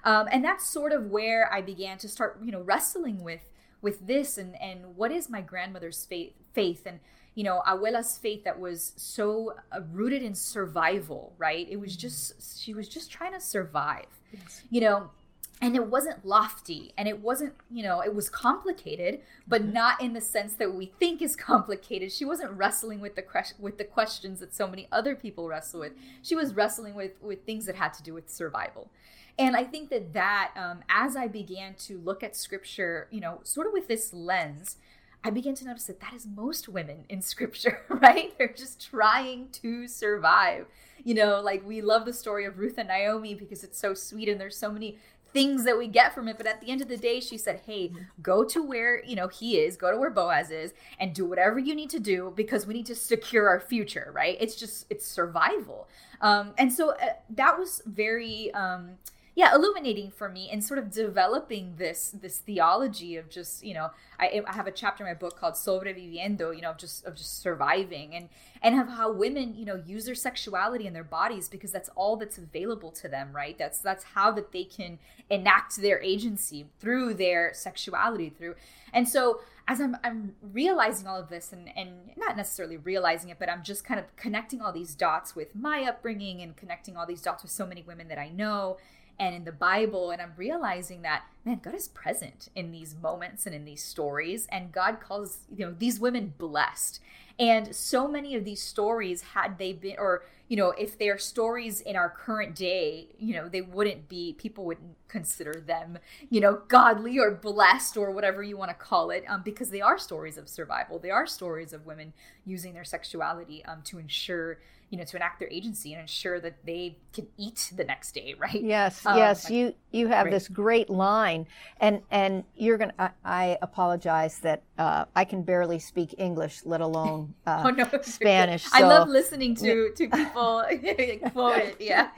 Um, 0.05 0.29
and 0.33 0.45
that's 0.45 0.69
sort 0.69 0.93
of 0.93 1.07
where 1.07 1.53
I 1.53 1.61
began 1.61 1.99
to 1.99 2.09
start, 2.09 2.41
you 2.43 2.53
know, 2.53 2.63
wrestling 2.63 3.23
with 3.23 3.43
with 3.81 4.07
this 4.07 4.39
and 4.39 4.61
and 4.61 4.97
what 4.97 5.13
is 5.13 5.29
my 5.29 5.41
grandmother's 5.41 6.05
faith 6.05 6.33
faith 6.53 6.85
and 6.85 6.99
you 7.35 7.45
know 7.45 7.63
abuela's 7.67 8.19
faith 8.19 8.43
that 8.45 8.59
was 8.59 8.93
so 8.97 9.55
uh, 9.73 9.81
rooted 9.93 10.23
in 10.23 10.35
survival 10.35 11.33
right 11.39 11.69
it 11.71 11.77
was 11.77 11.93
mm-hmm. 11.93 12.01
just 12.01 12.61
she 12.61 12.75
was 12.75 12.89
just 12.89 13.11
trying 13.11 13.33
to 13.33 13.41
survive 13.41 14.07
yes. 14.33 14.63
you 14.71 14.81
know 14.81 15.11
and 15.61 15.75
it 15.75 15.87
wasn't 15.87 16.25
lofty 16.25 16.93
and 16.97 17.09
it 17.09 17.21
wasn't 17.21 17.53
you 17.71 17.83
know 17.83 18.01
it 18.01 18.15
was 18.15 18.31
complicated 18.31 19.21
but 19.47 19.63
mm-hmm. 19.63 19.73
not 19.73 20.01
in 20.01 20.13
the 20.13 20.21
sense 20.21 20.55
that 20.55 20.75
we 20.75 20.87
think 20.99 21.21
is 21.21 21.37
complicated 21.51 22.13
she 22.13 22.25
wasn't 22.25 22.51
wrestling 22.53 23.01
with 23.01 23.15
the 23.17 23.25
with 23.59 23.79
the 23.79 23.85
questions 23.85 24.41
that 24.41 24.55
so 24.55 24.67
many 24.67 24.89
other 24.93 25.15
people 25.15 25.49
wrestle 25.49 25.81
with 25.81 25.93
she 26.23 26.35
was 26.35 26.55
wrestling 26.55 26.95
with 26.95 27.13
with 27.21 27.45
things 27.45 27.67
that 27.67 27.77
had 27.77 27.93
to 27.93 28.03
do 28.03 28.15
with 28.15 28.31
survival 28.31 28.91
and 29.39 29.57
i 29.57 29.65
think 29.65 29.91
that 29.91 30.13
that 30.13 30.53
um, 30.57 30.81
as 30.89 31.17
i 31.17 31.27
began 31.27 31.75
to 31.75 31.99
look 31.99 32.23
at 32.23 32.37
scripture 32.37 33.09
you 33.11 33.21
know 33.21 33.41
sort 33.43 33.67
of 33.67 33.73
with 33.73 33.89
this 33.89 34.13
lens 34.13 34.77
I 35.25 35.31
began 35.31 35.55
to 35.57 35.65
notice 35.65 35.85
that 35.85 36.01
that 36.01 36.15
is 36.15 36.27
most 36.27 36.69
women 36.69 37.05
in 37.09 37.23
scripture, 37.23 37.81
right? 37.89 38.37
They're 38.39 38.53
just 38.57 38.89
trying 38.89 39.49
to 39.51 39.89
survive. 39.89 40.67
You 41.05 41.15
know, 41.15 41.41
like 41.41 41.67
we 41.67 41.81
love 41.81 42.05
the 42.05 42.13
story 42.13 42.45
of 42.45 42.59
Ruth 42.59 42.79
and 42.79 42.89
Naomi 42.89 43.35
because 43.35 43.65
it's 43.65 43.79
so 43.79 43.95
sweet 43.95 44.29
and 44.29 44.41
there's 44.41 44.57
so 44.57 44.71
many 44.71 44.99
things 45.33 45.65
that 45.65 45.79
we 45.79 45.87
get 45.89 46.15
from 46.15 46.29
it. 46.29 46.37
But 46.37 46.47
at 46.47 46.61
the 46.61 46.71
end 46.71 46.81
of 46.81 46.89
the 46.89 46.97
day, 46.97 47.21
she 47.21 47.39
said, 47.39 47.63
Hey, 47.67 47.93
go 48.23 48.45
to 48.45 48.63
where, 48.63 49.05
you 49.05 49.17
know, 49.17 49.29
he 49.29 49.59
is, 49.59 49.77
go 49.77 49.91
to 49.91 49.99
where 49.99 50.11
Boaz 50.11 50.51
is, 50.51 50.73
and 50.99 51.15
do 51.15 51.25
whatever 51.27 51.59
you 51.59 51.75
need 51.75 51.91
to 51.91 52.01
do 52.01 52.33
because 52.37 52.67
we 52.67 52.75
need 52.75 52.87
to 52.87 52.95
secure 52.95 53.49
our 53.49 53.61
future, 53.61 54.11
right? 54.15 54.37
It's 54.41 54.57
just, 54.57 54.87
it's 54.91 55.07
survival. 55.07 55.89
Um, 56.21 56.53
and 56.59 56.73
so 56.73 56.91
uh, 56.91 57.15
that 57.31 57.59
was 57.59 57.83
very, 57.87 58.53
um, 58.55 58.99
yeah 59.39 59.55
illuminating 59.55 60.11
for 60.11 60.29
me 60.29 60.51
and 60.51 60.65
sort 60.65 60.79
of 60.79 60.91
developing 60.91 61.75
this 61.77 62.11
this 62.21 62.39
theology 62.39 63.17
of 63.17 63.31
just 63.31 63.65
you 63.65 63.73
know 63.73 63.89
I, 64.19 64.43
I 64.45 64.53
have 64.53 64.67
a 64.67 64.73
chapter 64.73 65.05
in 65.05 65.11
my 65.11 65.15
book 65.15 65.39
called 65.39 65.55
sobreviviendo 65.55 66.55
you 66.55 66.61
know 66.61 66.71
of 66.71 66.77
just 66.77 67.05
of 67.05 67.15
just 67.15 67.41
surviving 67.41 68.17
and 68.17 68.31
and 68.65 68.81
of 68.81 68.89
how 68.89 69.13
women 69.13 69.55
you 69.55 69.65
know 69.65 69.81
use 69.87 70.07
their 70.07 70.17
sexuality 70.17 70.89
and 70.89 70.97
their 70.97 71.05
bodies 71.05 71.49
because 71.49 71.71
that's 71.71 71.89
all 71.91 72.17
that's 72.17 72.37
available 72.37 72.91
to 72.91 73.07
them 73.07 73.31
right? 73.33 73.57
That's 73.57 73.79
that's 73.79 74.03
how 74.03 74.33
that 74.33 74.51
they 74.51 74.65
can 74.65 74.99
enact 75.31 75.77
their 75.77 76.03
agency 76.03 76.67
through 76.81 77.15
their 77.15 77.53
sexuality 77.55 78.31
through 78.31 78.57
and 78.93 79.09
so 79.09 79.39
as 79.69 79.81
I'm, 79.81 79.99
I'm 80.03 80.35
realizing 80.41 81.07
all 81.07 81.21
of 81.21 81.29
this 81.29 81.53
and, 81.53 81.71
and 81.77 81.91
not 82.17 82.39
necessarily 82.39 82.79
realizing 82.79 83.29
it, 83.29 83.39
but 83.39 83.51
I'm 83.51 83.63
just 83.63 83.85
kind 83.85 84.01
of 84.01 84.17
connecting 84.17 84.63
all 84.63 84.73
these 84.73 84.95
dots 84.95 85.37
with 85.37 85.55
my 85.55 85.85
upbringing 85.85 86.41
and 86.41 86.57
connecting 86.57 86.97
all 86.97 87.05
these 87.05 87.21
dots 87.21 87.43
with 87.43 87.53
so 87.53 87.67
many 87.67 87.83
women 87.83 88.09
that 88.09 88.19
I 88.19 88.31
know 88.31 88.79
and 89.19 89.35
in 89.35 89.45
the 89.45 89.53
Bible. 89.53 90.11
And 90.11 90.23
I'm 90.23 90.35
realizing 90.37 91.03
that, 91.03 91.25
man, 91.45 91.61
God 91.63 91.75
is 91.75 91.89
present 91.89 92.49
in 92.55 92.73
these 92.73 92.95
moments 93.01 93.47
and 93.47 93.55
in 93.55 93.65
these 93.65 93.83
stories. 93.83 94.47
And 94.51 94.73
God 94.73 95.01
calls, 95.01 95.41
you 95.55 95.67
know, 95.67 95.75
these 95.77 95.99
women 95.99 96.35
blessed. 96.39 97.01
And 97.41 97.75
so 97.75 98.09
many 98.09 98.35
of 98.35 98.45
these 98.45 98.61
stories, 98.61 99.23
had 99.23 99.59
they 99.59 99.73
been, 99.73 99.95
or, 99.97 100.25
you 100.49 100.57
know, 100.57 100.71
if 100.71 100.99
they're 100.99 101.19
stories 101.19 101.81
in 101.81 101.95
our 101.95 102.09
current 102.11 102.57
day, 102.57 103.07
you 103.17 103.33
know, 103.33 103.49
they 103.49 103.61
wouldn't 103.61 104.09
be, 104.09 104.33
people 104.33 104.65
wouldn't 104.65 104.97
consider 105.07 105.55
them, 105.55 105.99
you 106.31 106.41
know, 106.41 106.63
godly 106.67 107.17
or 107.17 107.31
blessed 107.31 107.97
or 107.97 108.11
whatever 108.11 108.43
you 108.43 108.57
want 108.57 108.71
to 108.71 108.75
call 108.75 109.11
it, 109.11 109.25
um, 109.29 109.43
because 109.45 109.71
they 109.71 109.81
are 109.81 109.99
stories 109.99 110.37
of 110.37 110.49
survival. 110.49 110.99
They 110.99 111.11
are 111.11 111.29
stories 111.29 111.73
of 111.73 111.87
women 111.87 112.13
using 112.45 112.75
their 112.75 112.85
sexuality 112.85 113.65
um, 113.67 113.83
to 113.85 113.99
ensure 113.99 114.59
you 114.91 114.99
know 114.99 115.05
to 115.05 115.17
enact 115.17 115.39
their 115.39 115.49
agency 115.51 115.93
and 115.93 116.01
ensure 116.01 116.41
that 116.41 116.65
they 116.65 116.97
can 117.13 117.27
eat 117.37 117.73
the 117.77 117.85
next 117.85 118.13
day 118.13 118.35
right? 118.39 118.63
Yes 118.63 119.05
um, 119.07 119.17
yes 119.17 119.45
like, 119.45 119.53
you 119.53 119.75
you 119.91 120.09
have 120.09 120.31
this 120.31 120.49
great 120.49 120.91
line 120.91 121.47
and 121.81 122.03
and 122.11 122.45
you're 122.57 122.79
gonna 122.79 122.95
i, 122.99 123.11
I 123.25 123.59
apologize 123.63 124.39
that 124.41 124.63
uh, 124.77 125.07
i 125.17 125.25
can 125.25 125.43
barely 125.43 125.79
speak 125.79 126.15
english 126.19 126.61
let 126.65 126.83
alone 126.83 127.35
uh, 127.47 127.63
oh, 127.67 127.71
no, 127.71 127.89
spanish 128.03 128.65
so, 128.65 128.71
i 128.77 128.81
love 128.83 129.09
listening 129.09 129.55
to 129.57 129.91
to 129.93 130.09
people 130.09 130.65
quote 131.33 131.63
it 131.63 131.77
yeah. 131.79 132.11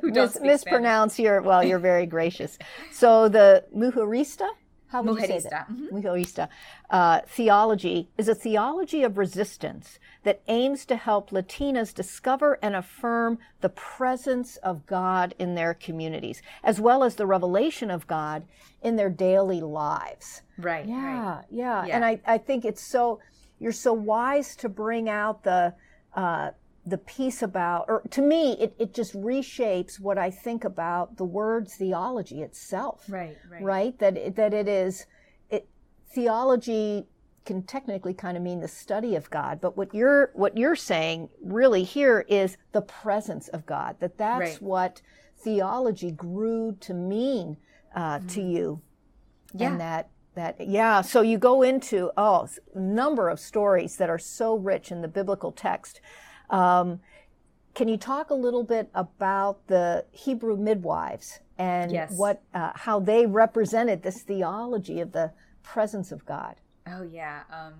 Who 0.00 0.10
don't 0.10 0.34
Mis- 0.34 0.40
mispronounce 0.40 1.18
your 1.18 1.42
well 1.42 1.64
you're 1.64 1.78
very 1.78 2.06
gracious. 2.06 2.58
So 2.90 3.28
the 3.28 3.64
mujerista 3.74 4.48
how 4.92 5.02
would 5.02 5.20
you 5.20 5.26
say 5.26 5.48
that? 5.48 5.68
Mm-hmm. 5.70 5.96
Uh, 6.90 7.20
theology 7.26 8.10
is 8.18 8.28
a 8.28 8.34
theology 8.34 9.02
of 9.02 9.16
resistance 9.16 9.98
that 10.22 10.42
aims 10.48 10.84
to 10.84 10.96
help 10.96 11.30
Latinas 11.30 11.94
discover 11.94 12.58
and 12.62 12.76
affirm 12.76 13.38
the 13.62 13.70
presence 13.70 14.58
of 14.58 14.86
God 14.86 15.34
in 15.38 15.54
their 15.54 15.72
communities, 15.72 16.42
as 16.62 16.78
well 16.78 17.02
as 17.02 17.14
the 17.14 17.26
revelation 17.26 17.90
of 17.90 18.06
God 18.06 18.44
in 18.82 18.96
their 18.96 19.08
daily 19.08 19.62
lives. 19.62 20.42
Right. 20.58 20.86
Yeah, 20.86 21.36
right. 21.36 21.44
yeah. 21.50 21.86
Yeah. 21.86 21.96
And 21.96 22.04
I, 22.04 22.20
I 22.26 22.36
think 22.36 22.66
it's 22.66 22.82
so, 22.82 23.20
you're 23.58 23.72
so 23.72 23.94
wise 23.94 24.54
to 24.56 24.68
bring 24.68 25.08
out 25.08 25.42
the, 25.42 25.74
uh, 26.14 26.50
the 26.84 26.98
piece 26.98 27.42
about, 27.42 27.84
or 27.88 28.02
to 28.10 28.20
me, 28.20 28.52
it, 28.58 28.74
it 28.78 28.92
just 28.92 29.14
reshapes 29.14 30.00
what 30.00 30.18
I 30.18 30.30
think 30.30 30.64
about 30.64 31.16
the 31.16 31.24
word 31.24 31.68
theology 31.68 32.42
itself. 32.42 33.04
Right, 33.08 33.38
right. 33.48 33.62
Right? 33.62 33.98
That, 34.00 34.34
that 34.34 34.52
it 34.52 34.66
is, 34.66 35.06
it, 35.48 35.68
theology 36.12 37.06
can 37.44 37.62
technically 37.62 38.14
kind 38.14 38.36
of 38.36 38.42
mean 38.42 38.60
the 38.60 38.68
study 38.68 39.14
of 39.14 39.30
God, 39.30 39.60
but 39.60 39.76
what 39.76 39.94
you're, 39.94 40.30
what 40.34 40.56
you're 40.56 40.76
saying 40.76 41.28
really 41.42 41.84
here 41.84 42.24
is 42.28 42.56
the 42.72 42.82
presence 42.82 43.48
of 43.48 43.64
God, 43.64 43.96
that 44.00 44.18
that's 44.18 44.40
right. 44.40 44.62
what 44.62 45.02
theology 45.38 46.10
grew 46.10 46.76
to 46.80 46.94
mean 46.94 47.56
uh, 47.94 48.18
mm-hmm. 48.18 48.26
to 48.28 48.42
you. 48.42 48.80
Yeah. 49.54 49.70
And 49.70 49.80
that, 49.80 50.10
that, 50.34 50.66
yeah. 50.66 51.00
So 51.00 51.20
you 51.20 51.38
go 51.38 51.62
into, 51.62 52.10
oh, 52.16 52.48
number 52.74 53.28
of 53.28 53.38
stories 53.38 53.96
that 53.96 54.10
are 54.10 54.18
so 54.18 54.56
rich 54.56 54.90
in 54.90 55.02
the 55.02 55.08
biblical 55.08 55.52
text. 55.52 56.00
Um, 56.50 57.00
can 57.74 57.88
you 57.88 57.96
talk 57.96 58.30
a 58.30 58.34
little 58.34 58.64
bit 58.64 58.90
about 58.94 59.66
the 59.66 60.04
Hebrew 60.10 60.56
midwives 60.56 61.40
and 61.58 61.90
yes. 61.90 62.12
what, 62.16 62.42
uh, 62.52 62.72
how 62.74 63.00
they 63.00 63.24
represented 63.26 64.02
this 64.02 64.22
theology 64.22 65.00
of 65.00 65.12
the 65.12 65.32
presence 65.62 66.12
of 66.12 66.26
God? 66.26 66.56
Oh 66.86 67.02
yeah, 67.02 67.42
um, 67.50 67.74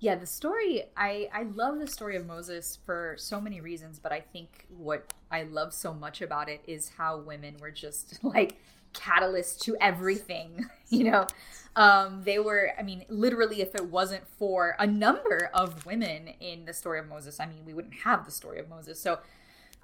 yeah. 0.00 0.16
The 0.16 0.26
story 0.26 0.84
I 0.96 1.28
I 1.32 1.44
love 1.44 1.78
the 1.78 1.86
story 1.86 2.16
of 2.16 2.26
Moses 2.26 2.78
for 2.84 3.16
so 3.18 3.40
many 3.40 3.60
reasons, 3.60 3.98
but 3.98 4.12
I 4.12 4.20
think 4.20 4.66
what 4.68 5.12
I 5.30 5.44
love 5.44 5.72
so 5.72 5.94
much 5.94 6.20
about 6.20 6.48
it 6.48 6.60
is 6.66 6.90
how 6.96 7.18
women 7.18 7.56
were 7.58 7.70
just 7.70 8.22
like 8.24 8.56
catalyst 8.94 9.62
to 9.62 9.76
everything. 9.80 10.66
You 10.90 11.10
know, 11.10 11.26
um, 11.74 12.22
they 12.24 12.38
were, 12.38 12.70
I 12.78 12.82
mean, 12.82 13.04
literally, 13.08 13.60
if 13.60 13.74
it 13.74 13.86
wasn't 13.86 14.28
for 14.28 14.76
a 14.78 14.86
number 14.86 15.50
of 15.52 15.84
women 15.84 16.28
in 16.38 16.66
the 16.66 16.72
story 16.72 17.00
of 17.00 17.08
Moses, 17.08 17.40
I 17.40 17.46
mean, 17.46 17.64
we 17.66 17.74
wouldn't 17.74 17.94
have 17.94 18.24
the 18.24 18.30
story 18.30 18.60
of 18.60 18.68
Moses. 18.68 19.00
So 19.00 19.18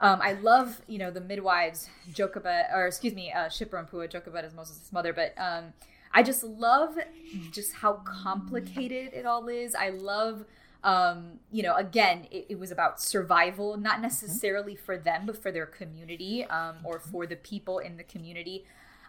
um, 0.01 0.21
I 0.23 0.35
love, 0.35 0.83
you 0.87 0.99
know, 0.99 1.11
the 1.11 1.21
midwives, 1.21 1.89
Jochebed, 2.13 2.67
or 2.73 2.87
excuse 2.87 3.15
me, 3.15 3.33
uh, 3.33 3.49
Shiphrah 3.49 3.81
and 3.81 3.89
Puah. 3.89 4.07
Jochebed 4.07 4.45
is 4.45 4.55
Moses' 4.55 4.93
mother, 4.93 5.13
but 5.13 5.35
um, 5.37 5.73
I 6.15 6.23
just 6.23 6.45
love 6.45 6.97
just 7.51 7.73
how 7.75 7.95
complicated 8.05 9.13
it 9.13 9.27
all 9.27 9.49
is. 9.49 9.75
I 9.75 9.89
love 9.89 10.45
um, 10.83 11.41
you 11.51 11.63
know, 11.63 11.77
again, 11.77 12.27
it, 12.31 12.47
it, 12.51 12.59
was 12.59 12.71
about 12.71 13.03
survival, 13.03 13.77
not 13.77 13.95
mm-hmm. 13.95 14.03
necessarily 14.03 14.75
for 14.75 14.97
them, 14.97 15.27
but 15.27 15.37
for 15.37 15.53
their 15.53 15.67
community 15.67 16.45
um, 16.47 16.77
or 16.85 16.99
for 16.99 17.27
the 17.27 17.37
people 17.37 17.79
in 17.79 17.97
the 17.97 18.03
community. 18.03 18.65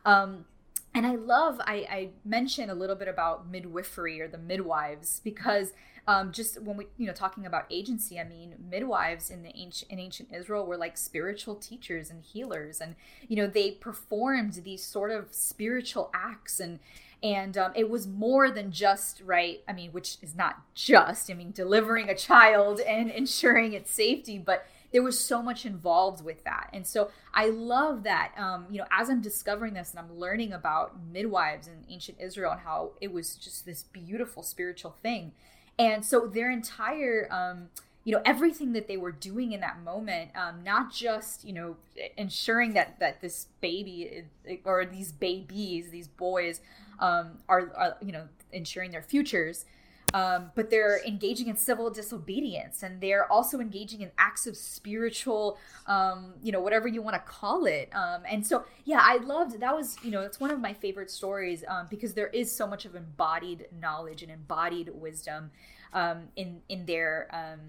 Um, 0.05 0.45
and 0.93 1.05
I 1.05 1.15
love, 1.15 1.61
I, 1.61 1.87
I 1.89 2.09
mentioned 2.25 2.69
a 2.69 2.75
little 2.75 2.95
bit 2.95 3.07
about 3.07 3.49
midwifery 3.49 4.19
or 4.19 4.27
the 4.27 4.37
midwives 4.37 5.21
because 5.23 5.71
um, 6.07 6.31
just 6.31 6.61
when 6.61 6.75
we, 6.75 6.87
you 6.97 7.07
know, 7.07 7.13
talking 7.13 7.45
about 7.45 7.65
agency, 7.69 8.19
I 8.19 8.25
mean, 8.25 8.55
midwives 8.69 9.29
in 9.29 9.43
the 9.43 9.55
ancient, 9.55 9.89
in 9.89 9.99
ancient 9.99 10.29
Israel 10.33 10.65
were 10.65 10.75
like 10.75 10.97
spiritual 10.97 11.55
teachers 11.55 12.09
and 12.09 12.21
healers. 12.21 12.81
And, 12.81 12.95
you 13.27 13.37
know, 13.37 13.47
they 13.47 13.71
performed 13.71 14.53
these 14.65 14.83
sort 14.83 15.11
of 15.11 15.27
spiritual 15.31 16.11
acts 16.13 16.59
and, 16.59 16.79
and 17.23 17.57
um, 17.57 17.71
it 17.75 17.89
was 17.89 18.07
more 18.07 18.49
than 18.49 18.71
just 18.71 19.21
right 19.23 19.61
i 19.67 19.73
mean 19.73 19.91
which 19.91 20.17
is 20.21 20.35
not 20.35 20.61
just 20.73 21.29
i 21.29 21.33
mean 21.35 21.51
delivering 21.51 22.09
a 22.09 22.15
child 22.15 22.79
and 22.79 23.09
ensuring 23.11 23.73
its 23.73 23.91
safety 23.91 24.37
but 24.37 24.65
there 24.91 25.01
was 25.01 25.19
so 25.19 25.41
much 25.41 25.65
involved 25.65 26.23
with 26.23 26.43
that. 26.43 26.69
And 26.73 26.85
so 26.85 27.11
I 27.33 27.49
love 27.49 28.03
that, 28.03 28.33
um, 28.37 28.65
you 28.69 28.77
know, 28.77 28.85
as 28.91 29.09
I'm 29.09 29.21
discovering 29.21 29.73
this 29.73 29.91
and 29.91 29.99
I'm 29.99 30.17
learning 30.17 30.53
about 30.53 30.93
midwives 31.11 31.67
in 31.67 31.85
ancient 31.89 32.17
Israel 32.19 32.51
and 32.51 32.61
how 32.61 32.91
it 32.99 33.11
was 33.11 33.35
just 33.35 33.65
this 33.65 33.83
beautiful 33.83 34.43
spiritual 34.43 34.95
thing. 35.01 35.31
And 35.79 36.05
so 36.05 36.27
their 36.27 36.51
entire, 36.51 37.27
um, 37.31 37.69
you 38.03 38.13
know 38.15 38.21
everything 38.25 38.73
that 38.73 38.87
they 38.87 38.97
were 38.97 39.11
doing 39.11 39.51
in 39.51 39.59
that 39.61 39.81
moment 39.83 40.31
um, 40.35 40.63
not 40.63 40.91
just 40.91 41.45
you 41.45 41.53
know 41.53 41.75
ensuring 42.17 42.73
that 42.73 42.99
that 42.99 43.21
this 43.21 43.47
baby 43.61 44.23
or 44.65 44.85
these 44.85 45.11
babies 45.11 45.91
these 45.91 46.07
boys 46.07 46.61
um, 46.99 47.37
are, 47.47 47.71
are 47.75 47.97
you 48.01 48.11
know 48.11 48.27
ensuring 48.51 48.91
their 48.91 49.03
futures 49.03 49.65
um, 50.13 50.51
but 50.55 50.69
they're 50.69 51.01
engaging 51.05 51.47
in 51.47 51.57
civil 51.57 51.89
disobedience 51.89 52.83
and 52.83 53.01
they're 53.01 53.31
also 53.31 53.59
engaging 53.59 54.01
in 54.01 54.11
acts 54.17 54.47
of 54.47 54.55
spiritual 54.57 55.57
um, 55.87 56.33
you 56.41 56.51
know 56.51 56.59
whatever 56.59 56.87
you 56.87 57.01
want 57.01 57.15
to 57.15 57.31
call 57.31 57.65
it. 57.65 57.89
Um, 57.93 58.21
and 58.29 58.45
so 58.45 58.65
yeah 58.85 58.99
i 59.01 59.17
loved 59.17 59.59
that 59.59 59.75
was 59.75 59.97
you 60.03 60.11
know 60.11 60.21
it's 60.21 60.39
one 60.39 60.51
of 60.51 60.59
my 60.59 60.73
favorite 60.73 61.09
stories 61.09 61.63
um, 61.67 61.87
because 61.89 62.13
there 62.13 62.27
is 62.27 62.53
so 62.53 62.67
much 62.67 62.85
of 62.85 62.95
embodied 62.95 63.67
knowledge 63.79 64.23
and 64.23 64.31
embodied 64.31 64.89
wisdom 64.93 65.51
um, 65.93 66.23
in 66.35 66.61
in 66.69 66.85
their 66.85 67.27
um, 67.31 67.59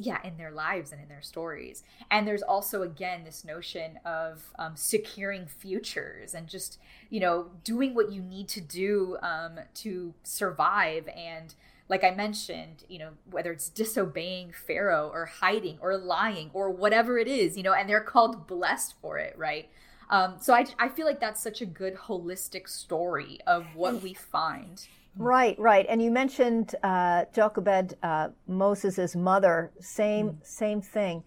yeah 0.00 0.18
in 0.24 0.36
their 0.36 0.50
lives 0.50 0.92
and 0.92 1.00
in 1.00 1.08
their 1.08 1.22
stories. 1.22 1.82
And 2.10 2.26
there's 2.26 2.42
also 2.42 2.82
again 2.82 3.24
this 3.24 3.44
notion 3.44 3.98
of 4.04 4.52
um, 4.58 4.72
securing 4.74 5.46
futures 5.46 6.34
and 6.34 6.48
just 6.48 6.78
you 7.10 7.20
know 7.20 7.50
doing 7.64 7.94
what 7.94 8.10
you 8.10 8.22
need 8.22 8.48
to 8.48 8.60
do 8.60 9.16
um, 9.22 9.60
to 9.74 10.14
survive. 10.22 11.08
And 11.08 11.54
like 11.88 12.04
i 12.04 12.10
mentioned 12.12 12.84
you 12.88 13.00
know 13.00 13.10
whether 13.28 13.50
it's 13.50 13.68
disobeying 13.68 14.52
pharaoh 14.52 15.10
or 15.12 15.26
hiding 15.26 15.76
or 15.80 15.96
lying 15.98 16.48
or 16.52 16.70
whatever 16.70 17.18
it 17.18 17.26
is 17.26 17.56
you 17.56 17.64
know 17.64 17.72
and 17.72 17.88
they're 17.88 18.00
called 18.00 18.46
blessed 18.46 18.94
for 19.02 19.18
it 19.18 19.34
right? 19.36 19.68
Um, 20.08 20.36
so 20.40 20.52
I, 20.52 20.66
I 20.78 20.88
feel 20.88 21.06
like 21.06 21.20
that's 21.20 21.40
such 21.40 21.60
a 21.60 21.66
good 21.66 21.94
holistic 21.94 22.68
story 22.68 23.38
of 23.46 23.64
what 23.74 24.02
we 24.02 24.12
find 24.12 24.86
Right, 25.16 25.58
right. 25.58 25.86
And 25.88 26.00
you 26.02 26.10
mentioned 26.10 26.74
uh, 26.82 27.24
Jochebed, 27.34 27.94
uh, 28.02 28.28
Moses' 28.46 29.16
mother. 29.16 29.72
Same, 29.80 30.30
mm. 30.30 30.46
same 30.46 30.80
thing. 30.80 31.24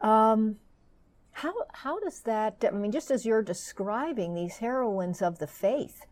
Um, 0.00 0.56
how 1.32 1.54
how 1.72 1.98
does 2.00 2.20
that? 2.22 2.62
I 2.66 2.70
mean, 2.72 2.92
just 2.92 3.10
as 3.10 3.24
you're 3.24 3.42
describing 3.42 4.34
these 4.34 4.56
heroines 4.58 5.22
of 5.22 5.38
the 5.38 5.46
faith, 5.46 6.04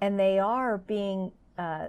and 0.00 0.18
they 0.18 0.38
are 0.38 0.78
being, 0.78 1.30
uh, 1.56 1.86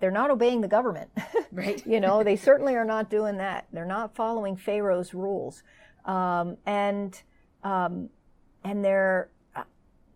they're 0.00 0.10
not 0.10 0.30
obeying 0.30 0.60
the 0.60 0.68
government. 0.68 1.10
Right. 1.52 1.84
you 1.84 1.98
know, 1.98 2.22
they 2.22 2.36
certainly 2.36 2.76
are 2.76 2.84
not 2.84 3.10
doing 3.10 3.38
that. 3.38 3.66
They're 3.72 3.84
not 3.84 4.14
following 4.14 4.56
Pharaoh's 4.56 5.12
rules, 5.14 5.64
um, 6.04 6.58
and 6.64 7.20
um, 7.64 8.08
and 8.62 8.84
they're 8.84 9.30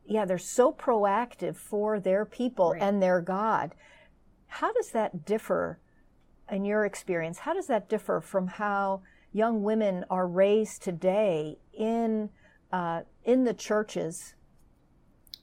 yeah, 0.06 0.24
they're 0.24 0.38
so 0.38 0.72
proactive 0.72 1.56
for 1.56 1.98
their 1.98 2.24
people 2.24 2.72
right. 2.72 2.82
and 2.82 3.02
their 3.02 3.20
God. 3.20 3.74
How 4.46 4.72
does 4.72 4.90
that 4.90 5.24
differ 5.24 5.78
in 6.50 6.64
your 6.64 6.84
experience? 6.84 7.38
How 7.38 7.54
does 7.54 7.66
that 7.68 7.88
differ 7.88 8.20
from 8.20 8.46
how 8.46 9.02
young 9.32 9.62
women 9.62 10.04
are 10.10 10.26
raised 10.26 10.82
today 10.82 11.58
in 11.72 12.30
uh, 12.72 13.02
in 13.24 13.44
the 13.44 13.54
churches? 13.54 14.34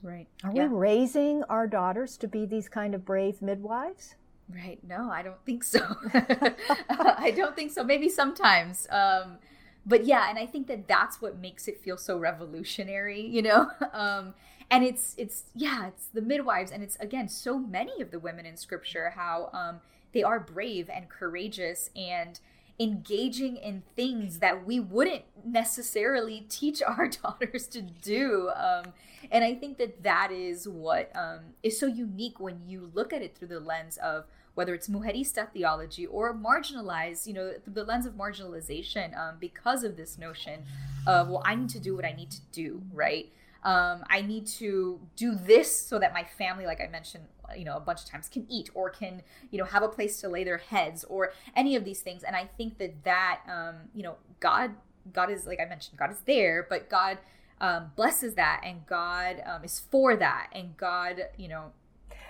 Right. 0.02 0.26
Are 0.42 0.52
yeah. 0.52 0.66
we 0.66 0.74
raising 0.74 1.44
our 1.44 1.66
daughters 1.66 2.16
to 2.18 2.28
be 2.28 2.44
these 2.44 2.68
kind 2.68 2.94
of 2.94 3.04
brave 3.04 3.40
midwives? 3.40 4.16
Right. 4.48 4.78
No, 4.86 5.10
I 5.10 5.22
don't 5.22 5.42
think 5.46 5.64
so. 5.64 5.80
I 6.14 7.32
don't 7.36 7.54
think 7.54 7.72
so. 7.72 7.84
Maybe 7.84 8.08
sometimes. 8.08 8.86
Um, 8.90 9.38
but 9.84 10.04
yeah, 10.04 10.28
and 10.28 10.38
I 10.38 10.46
think 10.46 10.66
that 10.68 10.86
that's 10.86 11.20
what 11.20 11.38
makes 11.38 11.66
it 11.68 11.80
feel 11.80 11.96
so 11.96 12.18
revolutionary, 12.18 13.20
you 13.20 13.42
know. 13.42 13.70
Um, 13.92 14.34
and 14.72 14.82
it's 14.84 15.14
it's 15.18 15.44
yeah 15.54 15.88
it's 15.88 16.06
the 16.06 16.22
midwives 16.22 16.72
and 16.72 16.82
it's 16.82 16.96
again 16.96 17.28
so 17.28 17.58
many 17.58 18.00
of 18.00 18.10
the 18.10 18.18
women 18.18 18.46
in 18.46 18.56
scripture 18.56 19.12
how 19.14 19.50
um, 19.52 19.80
they 20.12 20.22
are 20.22 20.40
brave 20.40 20.88
and 20.88 21.08
courageous 21.10 21.90
and 21.94 22.40
engaging 22.80 23.56
in 23.56 23.82
things 23.94 24.38
that 24.38 24.66
we 24.66 24.80
wouldn't 24.80 25.24
necessarily 25.44 26.40
teach 26.48 26.82
our 26.82 27.06
daughters 27.22 27.66
to 27.66 27.82
do 27.82 28.50
um, 28.56 28.94
and 29.30 29.44
i 29.44 29.54
think 29.54 29.76
that 29.76 30.02
that 30.02 30.32
is 30.32 30.66
what 30.66 31.14
um, 31.14 31.40
is 31.62 31.78
so 31.78 31.86
unique 31.86 32.40
when 32.40 32.60
you 32.66 32.90
look 32.94 33.12
at 33.12 33.20
it 33.20 33.36
through 33.36 33.48
the 33.48 33.60
lens 33.60 33.98
of 33.98 34.24
whether 34.54 34.74
it's 34.74 34.88
mujerista 34.88 35.50
theology 35.52 36.06
or 36.06 36.34
marginalized, 36.34 37.26
you 37.26 37.32
know, 37.32 37.52
the 37.66 37.84
lens 37.84 38.06
of 38.06 38.14
marginalization 38.14 39.18
um, 39.18 39.36
because 39.40 39.82
of 39.84 39.96
this 39.96 40.18
notion 40.18 40.64
of, 41.06 41.28
well, 41.28 41.42
I 41.44 41.54
need 41.54 41.70
to 41.70 41.80
do 41.80 41.96
what 41.96 42.04
I 42.04 42.12
need 42.12 42.30
to 42.30 42.40
do, 42.52 42.82
right? 42.92 43.32
um, 43.64 44.04
I 44.10 44.22
need 44.22 44.46
to 44.58 45.00
do 45.16 45.34
this 45.34 45.86
so 45.86 45.98
that 45.98 46.12
my 46.12 46.24
family, 46.24 46.66
like 46.66 46.80
I 46.80 46.88
mentioned, 46.88 47.24
you 47.56 47.64
know, 47.64 47.76
a 47.76 47.80
bunch 47.80 48.02
of 48.02 48.06
times 48.08 48.28
can 48.28 48.46
eat 48.48 48.70
or 48.74 48.90
can, 48.90 49.22
you 49.50 49.58
know, 49.58 49.64
have 49.64 49.82
a 49.82 49.88
place 49.88 50.20
to 50.22 50.28
lay 50.28 50.42
their 50.42 50.58
heads 50.58 51.04
or 51.04 51.32
any 51.54 51.76
of 51.76 51.84
these 51.84 52.00
things. 52.00 52.22
And 52.24 52.34
I 52.34 52.48
think 52.56 52.78
that 52.78 53.04
that, 53.04 53.40
um, 53.48 53.74
you 53.94 54.02
know, 54.02 54.16
God, 54.40 54.72
God 55.12 55.30
is, 55.30 55.46
like 55.46 55.60
I 55.60 55.66
mentioned, 55.66 55.98
God 55.98 56.10
is 56.10 56.20
there, 56.26 56.66
but 56.68 56.90
God 56.90 57.18
um, 57.60 57.92
blesses 57.94 58.34
that 58.34 58.62
and 58.64 58.84
God 58.86 59.42
um, 59.46 59.62
is 59.62 59.78
for 59.78 60.16
that. 60.16 60.48
And 60.52 60.76
God, 60.76 61.28
you 61.36 61.48
know, 61.48 61.72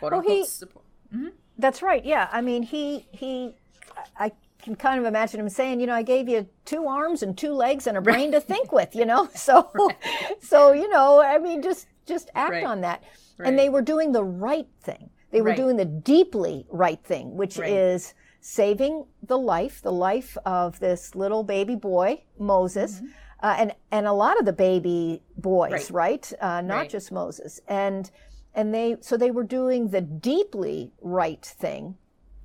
quote 0.00 0.12
well, 0.12 0.20
he, 0.20 0.44
support. 0.44 0.84
Mm-hmm. 1.14 1.28
That's 1.58 1.82
right. 1.82 2.04
Yeah. 2.04 2.28
I 2.32 2.40
mean, 2.40 2.62
he, 2.62 3.06
he, 3.12 3.54
I 4.18 4.32
can 4.62 4.76
kind 4.76 4.98
of 4.98 5.04
imagine 5.04 5.40
him 5.40 5.48
saying, 5.48 5.80
you 5.80 5.86
know, 5.86 5.94
I 5.94 6.02
gave 6.02 6.28
you 6.28 6.48
two 6.64 6.86
arms 6.86 7.22
and 7.22 7.36
two 7.36 7.52
legs 7.52 7.86
and 7.86 7.96
a 7.96 8.00
brain 8.00 8.32
right. 8.32 8.32
to 8.32 8.40
think 8.40 8.72
with, 8.72 8.94
you 8.94 9.04
know. 9.04 9.28
So, 9.36 9.70
right. 9.74 9.96
so 10.40 10.72
you 10.72 10.88
know, 10.88 11.20
I 11.20 11.38
mean, 11.38 11.62
just 11.62 11.88
just 12.06 12.30
act 12.34 12.52
right. 12.52 12.64
on 12.64 12.80
that. 12.82 13.02
And 13.44 13.58
they 13.58 13.68
were 13.68 13.82
doing 13.82 14.12
the 14.12 14.22
right 14.22 14.68
thing. 14.82 15.10
They 15.32 15.40
were 15.40 15.54
doing 15.54 15.76
the 15.76 15.84
deeply 15.84 16.66
right 16.70 17.02
thing, 17.02 17.36
which 17.36 17.58
is 17.58 18.14
saving 18.40 19.06
the 19.22 19.38
life, 19.38 19.80
the 19.82 19.90
life 19.90 20.36
of 20.44 20.78
this 20.78 21.14
little 21.14 21.42
baby 21.42 21.74
boy, 21.74 22.22
Moses. 22.38 22.96
Mm-hmm. 22.96 23.06
Uh, 23.42 23.56
and 23.58 23.74
and 23.90 24.06
a 24.06 24.12
lot 24.12 24.38
of 24.38 24.44
the 24.44 24.52
baby 24.52 25.22
boys, 25.36 25.90
right? 25.90 26.32
Uh, 26.40 26.60
not 26.60 26.88
just 26.88 27.10
Moses, 27.10 27.60
and 27.66 28.08
and 28.54 28.74
they 28.74 28.96
so 29.00 29.16
they 29.16 29.30
were 29.30 29.44
doing 29.44 29.88
the 29.88 30.00
deeply 30.00 30.92
right 31.00 31.44
thing, 31.44 31.96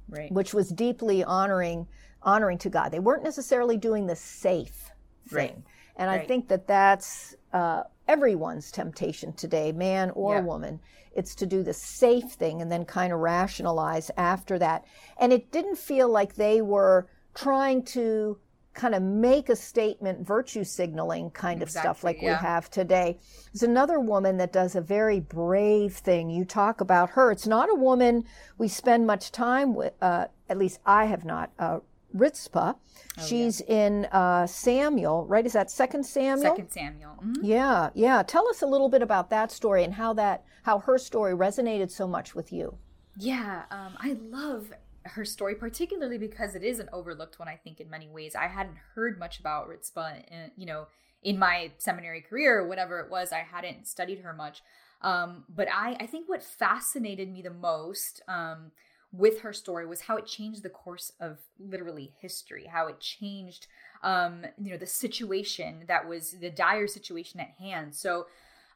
right. 0.09 0.31
which 0.31 0.53
was 0.53 0.69
deeply 0.69 1.23
honoring 1.23 1.87
honoring 2.23 2.57
to 2.59 2.69
God. 2.69 2.89
They 2.89 2.99
weren't 2.99 3.23
necessarily 3.23 3.77
doing 3.77 4.07
the 4.07 4.15
safe 4.15 4.91
thing. 5.27 5.37
Right. 5.37 5.57
And 5.97 6.09
right. 6.09 6.21
I 6.21 6.25
think 6.25 6.47
that 6.49 6.67
that's 6.67 7.35
uh, 7.53 7.83
everyone's 8.07 8.71
temptation 8.71 9.33
today, 9.33 9.71
man 9.71 10.11
or 10.11 10.35
yeah. 10.35 10.41
woman. 10.41 10.79
It's 11.13 11.33
to 11.35 11.45
do 11.47 11.63
the 11.63 11.73
safe 11.73 12.31
thing 12.33 12.61
and 12.61 12.71
then 12.71 12.85
kind 12.85 13.11
of 13.11 13.19
rationalize 13.19 14.11
after 14.17 14.59
that. 14.59 14.85
And 15.19 15.33
it 15.33 15.51
didn't 15.51 15.77
feel 15.77 16.09
like 16.09 16.35
they 16.35 16.61
were 16.61 17.07
trying 17.33 17.83
to 17.85 18.37
kind 18.77 18.95
of 18.95 19.01
make 19.01 19.49
a 19.49 19.55
statement, 19.55 20.25
virtue 20.25 20.63
signaling 20.63 21.31
kind 21.31 21.61
of 21.61 21.69
stuff 21.69 22.03
like 22.03 22.21
yeah. 22.21 22.39
we 22.39 22.45
have 22.45 22.69
today. 22.69 23.17
There's 23.51 23.63
another 23.63 23.99
woman 23.99 24.37
that 24.37 24.53
does 24.53 24.75
a 24.75 24.81
very 24.81 25.19
brave 25.19 25.93
thing. 25.95 26.29
You 26.29 26.45
talk 26.45 26.79
about 26.79 27.09
her. 27.09 27.31
It's 27.31 27.47
not 27.47 27.69
a 27.69 27.75
woman 27.75 28.23
we 28.57 28.67
spend 28.67 29.07
much 29.07 29.31
time 29.31 29.73
with, 29.73 29.93
uh, 30.01 30.27
at 30.47 30.57
least 30.57 30.79
I 30.85 31.05
have 31.05 31.25
not 31.25 31.51
uh, 31.57 31.79
Rizpah. 32.13 32.73
Oh, 32.75 33.25
She's 33.25 33.61
yeah. 33.67 33.75
in 33.75 34.05
uh, 34.05 34.45
Samuel, 34.45 35.25
right? 35.25 35.45
Is 35.45 35.53
that 35.53 35.71
Second 35.71 36.05
Samuel? 36.05 36.55
Second 36.55 36.69
Samuel. 36.69 37.15
Mm-hmm. 37.23 37.43
Yeah, 37.43 37.89
yeah. 37.95 38.23
Tell 38.23 38.47
us 38.47 38.61
a 38.61 38.67
little 38.67 38.89
bit 38.89 39.01
about 39.01 39.31
that 39.31 39.51
story 39.51 39.83
and 39.83 39.93
how 39.95 40.13
that 40.13 40.43
how 40.63 40.79
her 40.79 40.97
story 40.97 41.33
resonated 41.33 41.89
so 41.89 42.07
much 42.07 42.35
with 42.35 42.53
you. 42.53 42.77
Yeah, 43.17 43.63
um, 43.71 43.97
I 43.97 44.17
love 44.29 44.71
her 45.09 45.25
story, 45.25 45.55
particularly 45.55 46.17
because 46.17 46.55
it 46.55 46.63
is 46.63 46.79
an 46.79 46.89
overlooked 46.93 47.39
one. 47.39 47.47
I 47.47 47.55
think 47.55 47.79
in 47.79 47.89
many 47.89 48.07
ways, 48.07 48.35
I 48.35 48.47
hadn't 48.47 48.77
heard 48.95 49.19
much 49.19 49.39
about 49.39 49.67
Rizpah. 49.67 50.15
In, 50.29 50.51
you 50.55 50.65
know, 50.65 50.87
in 51.23 51.39
my 51.39 51.71
seminary 51.77 52.21
career 52.21 52.59
or 52.59 52.67
whatever 52.67 52.99
it 52.99 53.11
was, 53.11 53.31
I 53.31 53.39
hadn't 53.39 53.87
studied 53.87 54.19
her 54.19 54.33
much. 54.33 54.61
Um, 55.01 55.45
but 55.49 55.67
I, 55.71 55.95
I 55.99 56.05
think 56.07 56.27
what 56.27 56.43
fascinated 56.43 57.31
me 57.31 57.41
the 57.41 57.51
most. 57.51 58.21
Um, 58.27 58.71
with 59.13 59.39
her 59.39 59.53
story 59.53 59.85
was 59.85 60.01
how 60.01 60.17
it 60.17 60.25
changed 60.25 60.63
the 60.63 60.69
course 60.69 61.13
of 61.21 61.37
literally 61.57 62.11
history, 62.19 62.65
how 62.65 62.87
it 62.87 62.99
changed 62.99 63.67
um, 64.03 64.45
you 64.61 64.71
know, 64.71 64.77
the 64.77 64.85
situation 64.85 65.85
that 65.87 66.07
was 66.07 66.31
the 66.39 66.49
dire 66.49 66.87
situation 66.87 67.39
at 67.39 67.51
hand. 67.59 67.95
So 67.95 68.27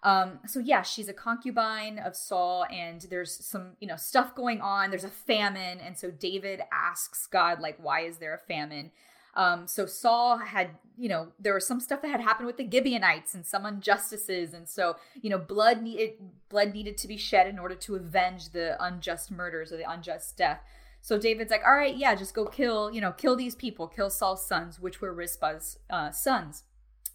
um, 0.04 0.40
so 0.48 0.60
yeah, 0.60 0.82
she's 0.82 1.08
a 1.08 1.14
concubine 1.14 2.00
of 2.00 2.16
Saul, 2.16 2.66
and 2.72 3.02
there's 3.10 3.46
some, 3.46 3.74
you 3.80 3.88
know, 3.88 3.98
stuff 3.98 4.34
going 4.34 4.60
on. 4.60 4.90
There's 4.90 5.04
a 5.04 5.10
famine, 5.10 5.80
and 5.80 5.98
so 5.98 6.10
David 6.10 6.62
asks 6.72 7.28
God, 7.28 7.60
like, 7.60 7.78
why 7.80 8.02
is 8.02 8.18
there 8.18 8.34
a 8.34 8.40
famine? 8.40 8.92
Um, 9.36 9.68
so 9.68 9.86
Saul 9.86 10.40
had, 10.40 10.72
you 10.98 11.08
know, 11.08 11.28
there 11.40 11.54
was 11.54 11.68
some 11.68 11.80
stuff 11.80 12.02
that 12.02 12.10
had 12.10 12.20
happened 12.20 12.48
with 12.48 12.58
the 12.58 12.70
Gibeonites 12.70 13.36
and 13.36 13.46
some 13.46 13.66
injustices, 13.66 14.54
and 14.54 14.68
so 14.68 14.96
you 15.22 15.30
know, 15.30 15.38
blood 15.38 15.82
needed 15.82 16.14
blood 16.50 16.74
needed 16.74 16.98
to 16.98 17.08
be 17.08 17.18
shed 17.18 17.48
in 17.48 17.60
order 17.60 17.76
to 17.76 17.96
avenge 17.96 18.50
the 18.50 18.84
unjust 18.84 19.32
murders 19.32 19.72
or 19.72 19.78
the 19.78 19.90
unjust 19.90 20.36
death. 20.36 20.62
So 21.04 21.18
David's 21.18 21.50
like, 21.50 21.64
all 21.66 21.76
right, 21.76 21.96
yeah, 21.96 22.14
just 22.14 22.34
go 22.34 22.46
kill, 22.46 22.92
you 22.92 23.02
know, 23.02 23.12
kill 23.12 23.36
these 23.36 23.56
people, 23.56 23.88
kill 23.88 24.10
Saul's 24.10 24.46
sons, 24.46 24.80
which 24.80 25.02
were 25.02 25.14
Rizpah's 25.14 25.80
uh, 25.90 26.12
sons, 26.12 26.64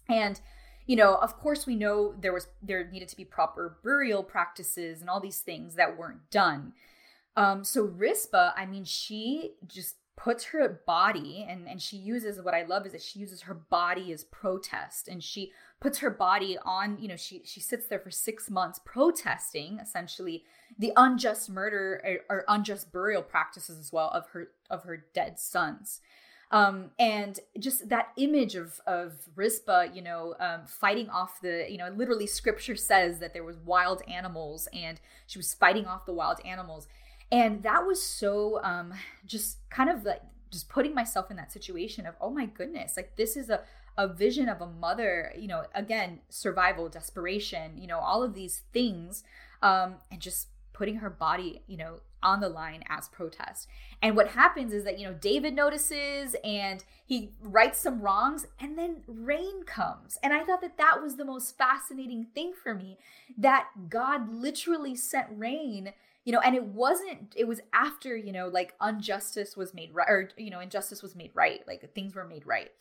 and 0.09 0.39
you 0.87 0.95
know, 0.95 1.15
of 1.15 1.37
course, 1.37 1.67
we 1.67 1.75
know 1.75 2.15
there 2.19 2.33
was 2.33 2.47
there 2.61 2.89
needed 2.89 3.09
to 3.09 3.17
be 3.17 3.25
proper 3.25 3.77
burial 3.83 4.23
practices 4.23 5.01
and 5.01 5.09
all 5.09 5.19
these 5.19 5.41
things 5.41 5.75
that 5.75 5.97
weren't 5.97 6.31
done. 6.31 6.73
Um, 7.35 7.63
so 7.63 7.83
Rizpah, 7.83 8.53
I 8.55 8.65
mean, 8.65 8.85
she 8.85 9.51
just 9.67 9.97
puts 10.17 10.45
her 10.45 10.81
body 10.87 11.45
and 11.47 11.67
and 11.67 11.79
she 11.79 11.95
uses 11.95 12.41
what 12.41 12.55
i 12.55 12.63
love 12.63 12.87
is 12.87 12.91
that 12.91 13.03
she 13.03 13.19
uses 13.19 13.43
her 13.43 13.53
body 13.53 14.11
as 14.11 14.23
protest 14.23 15.07
and 15.07 15.23
she 15.23 15.51
puts 15.79 15.99
her 15.99 16.09
body 16.09 16.57
on 16.65 16.97
you 16.99 17.07
know 17.07 17.15
she 17.15 17.39
she 17.45 17.59
sits 17.59 17.85
there 17.85 17.99
for 17.99 18.09
six 18.09 18.49
months 18.49 18.79
protesting 18.83 19.77
essentially 19.79 20.43
the 20.79 20.91
unjust 20.97 21.51
murder 21.51 22.01
or, 22.29 22.37
or 22.37 22.45
unjust 22.47 22.91
burial 22.91 23.21
practices 23.21 23.77
as 23.77 23.93
well 23.93 24.09
of 24.09 24.27
her 24.29 24.49
of 24.71 24.83
her 24.85 25.05
dead 25.13 25.39
sons 25.39 26.01
um, 26.51 26.91
and 26.97 27.39
just 27.59 27.89
that 27.89 28.09
image 28.17 28.55
of 28.55 28.79
of 28.87 29.13
Rizpah, 29.35 29.87
you 29.93 30.01
know, 30.01 30.35
um, 30.39 30.61
fighting 30.65 31.09
off 31.09 31.41
the, 31.41 31.65
you 31.69 31.77
know, 31.77 31.89
literally 31.89 32.27
Scripture 32.27 32.75
says 32.75 33.19
that 33.19 33.33
there 33.33 33.43
was 33.43 33.57
wild 33.57 34.01
animals, 34.07 34.67
and 34.71 34.99
she 35.25 35.37
was 35.37 35.53
fighting 35.53 35.85
off 35.85 36.05
the 36.05 36.13
wild 36.13 36.39
animals, 36.45 36.87
and 37.31 37.63
that 37.63 37.85
was 37.85 38.01
so 38.01 38.61
um, 38.63 38.93
just 39.25 39.57
kind 39.69 39.89
of 39.89 40.05
like 40.05 40.21
just 40.51 40.69
putting 40.69 40.93
myself 40.93 41.29
in 41.29 41.37
that 41.37 41.51
situation 41.51 42.05
of 42.05 42.15
oh 42.21 42.29
my 42.29 42.45
goodness 42.45 42.95
like 42.95 43.15
this 43.17 43.35
is 43.35 43.49
a 43.49 43.61
a 43.97 44.07
vision 44.07 44.47
of 44.47 44.61
a 44.61 44.67
mother 44.67 45.33
you 45.37 45.47
know 45.47 45.65
again 45.73 46.19
survival 46.29 46.87
desperation 46.87 47.77
you 47.77 47.87
know 47.87 47.99
all 47.99 48.23
of 48.23 48.33
these 48.33 48.61
things 48.71 49.23
um 49.61 49.95
and 50.11 50.21
just 50.21 50.47
putting 50.73 50.97
her 50.97 51.09
body 51.09 51.61
you 51.67 51.75
know 51.75 51.99
on 52.23 52.39
the 52.39 52.49
line 52.49 52.83
as 52.89 53.07
protest. 53.09 53.67
And 54.01 54.15
what 54.15 54.29
happens 54.29 54.73
is 54.73 54.83
that 54.83 54.99
you 54.99 55.07
know 55.07 55.13
david 55.13 55.55
notices 55.55 56.35
and 56.43 56.83
he 57.05 57.31
rights 57.41 57.79
some 57.79 58.01
wrongs 58.01 58.47
and 58.59 58.77
then 58.77 59.03
rain 59.07 59.63
comes. 59.63 60.17
And 60.23 60.33
i 60.33 60.43
thought 60.43 60.61
that 60.61 60.77
that 60.77 61.01
was 61.01 61.15
the 61.15 61.25
most 61.25 61.57
fascinating 61.57 62.27
thing 62.35 62.53
for 62.61 62.73
me 62.73 62.97
that 63.37 63.67
god 63.89 64.29
literally 64.33 64.95
sent 64.95 65.27
rain 65.31 65.93
you 66.27 66.33
know 66.33 66.41
and 66.41 66.55
it 66.55 66.65
wasn't 66.65 67.33
it 67.37 67.47
was 67.47 67.61
after 67.71 68.15
you 68.15 68.33
know 68.33 68.49
like 68.49 68.73
injustice 68.85 69.55
was 69.55 69.73
made 69.73 69.95
right 69.95 70.09
or 70.09 70.29
you 70.35 70.49
know 70.49 70.59
injustice 70.59 71.01
was 71.01 71.15
made 71.15 71.31
right 71.33 71.61
like 71.67 71.89
things 71.95 72.13
were 72.13 72.25
made 72.25 72.45
right 72.45 72.71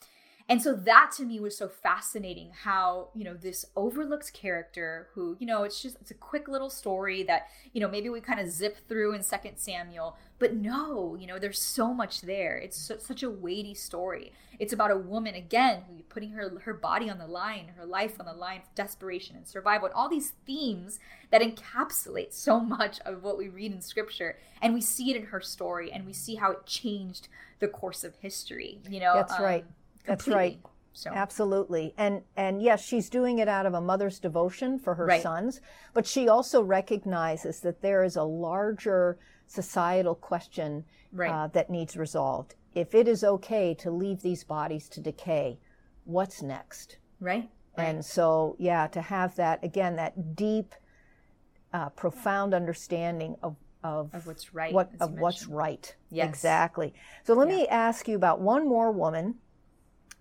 and 0.48 0.62
so 0.62 0.74
that 0.74 1.10
to 1.16 1.24
me 1.24 1.40
was 1.40 1.56
so 1.56 1.68
fascinating 1.68 2.52
how, 2.62 3.08
you 3.14 3.24
know, 3.24 3.34
this 3.34 3.66
overlooked 3.74 4.32
character 4.32 5.08
who, 5.12 5.36
you 5.40 5.46
know, 5.46 5.64
it's 5.64 5.82
just 5.82 5.96
it's 6.00 6.12
a 6.12 6.14
quick 6.14 6.46
little 6.46 6.70
story 6.70 7.24
that, 7.24 7.48
you 7.72 7.80
know, 7.80 7.88
maybe 7.88 8.08
we 8.08 8.20
kind 8.20 8.38
of 8.38 8.48
zip 8.48 8.76
through 8.88 9.12
in 9.12 9.24
Second 9.24 9.56
Samuel, 9.58 10.16
but 10.38 10.54
no, 10.54 11.16
you 11.18 11.26
know, 11.26 11.40
there's 11.40 11.60
so 11.60 11.92
much 11.92 12.20
there. 12.20 12.56
It's 12.58 12.76
so, 12.76 12.96
such 12.98 13.24
a 13.24 13.30
weighty 13.30 13.74
story. 13.74 14.32
It's 14.60 14.72
about 14.72 14.92
a 14.92 14.96
woman 14.96 15.34
again 15.34 15.82
who 15.88 16.04
putting 16.04 16.30
her 16.30 16.60
her 16.60 16.74
body 16.74 17.10
on 17.10 17.18
the 17.18 17.26
line, 17.26 17.72
her 17.76 17.84
life 17.84 18.20
on 18.20 18.26
the 18.26 18.32
line, 18.32 18.62
desperation 18.76 19.34
and 19.34 19.48
survival, 19.48 19.86
and 19.86 19.94
all 19.94 20.08
these 20.08 20.34
themes 20.46 21.00
that 21.32 21.42
encapsulate 21.42 22.32
so 22.32 22.60
much 22.60 23.00
of 23.00 23.24
what 23.24 23.36
we 23.36 23.48
read 23.48 23.72
in 23.72 23.80
scripture. 23.80 24.38
And 24.62 24.74
we 24.74 24.80
see 24.80 25.10
it 25.10 25.16
in 25.16 25.26
her 25.26 25.40
story 25.40 25.90
and 25.90 26.06
we 26.06 26.12
see 26.12 26.36
how 26.36 26.52
it 26.52 26.66
changed 26.66 27.26
the 27.58 27.66
course 27.66 28.04
of 28.04 28.14
history, 28.20 28.78
you 28.88 29.00
know. 29.00 29.14
That's 29.14 29.32
um, 29.32 29.42
right 29.42 29.64
that's 30.06 30.28
right. 30.28 30.58
So. 30.92 31.10
Absolutely. 31.12 31.92
And 31.98 32.22
and 32.36 32.62
yes, 32.62 32.82
she's 32.82 33.10
doing 33.10 33.38
it 33.38 33.48
out 33.48 33.66
of 33.66 33.74
a 33.74 33.80
mother's 33.82 34.18
devotion 34.18 34.78
for 34.78 34.94
her 34.94 35.04
right. 35.04 35.22
sons, 35.22 35.60
but 35.92 36.06
she 36.06 36.26
also 36.26 36.62
recognizes 36.62 37.60
that 37.60 37.82
there 37.82 38.02
is 38.02 38.16
a 38.16 38.22
larger 38.22 39.18
societal 39.46 40.14
question 40.14 40.84
right. 41.12 41.30
uh, 41.30 41.48
that 41.48 41.68
needs 41.68 41.98
resolved. 41.98 42.54
If 42.74 42.94
it 42.94 43.08
is 43.08 43.24
okay 43.24 43.74
to 43.74 43.90
leave 43.90 44.22
these 44.22 44.42
bodies 44.42 44.88
to 44.90 45.00
decay, 45.00 45.58
what's 46.04 46.40
next? 46.40 46.96
Right. 47.20 47.50
And 47.76 48.02
so, 48.02 48.56
yeah, 48.58 48.86
to 48.86 49.02
have 49.02 49.36
that 49.36 49.62
again, 49.62 49.96
that 49.96 50.34
deep, 50.34 50.74
uh, 51.74 51.90
profound 51.90 52.54
understanding 52.54 53.36
of 53.42 53.56
of, 53.84 54.14
of 54.14 54.26
what's 54.26 54.54
right, 54.54 54.72
what 54.72 54.90
of 54.98 55.12
what's 55.12 55.46
right. 55.46 55.94
Yes. 56.10 56.28
Exactly. 56.28 56.94
So 57.24 57.34
let 57.34 57.48
yeah. 57.48 57.56
me 57.56 57.68
ask 57.68 58.08
you 58.08 58.16
about 58.16 58.40
one 58.40 58.66
more 58.66 58.90
woman 58.90 59.36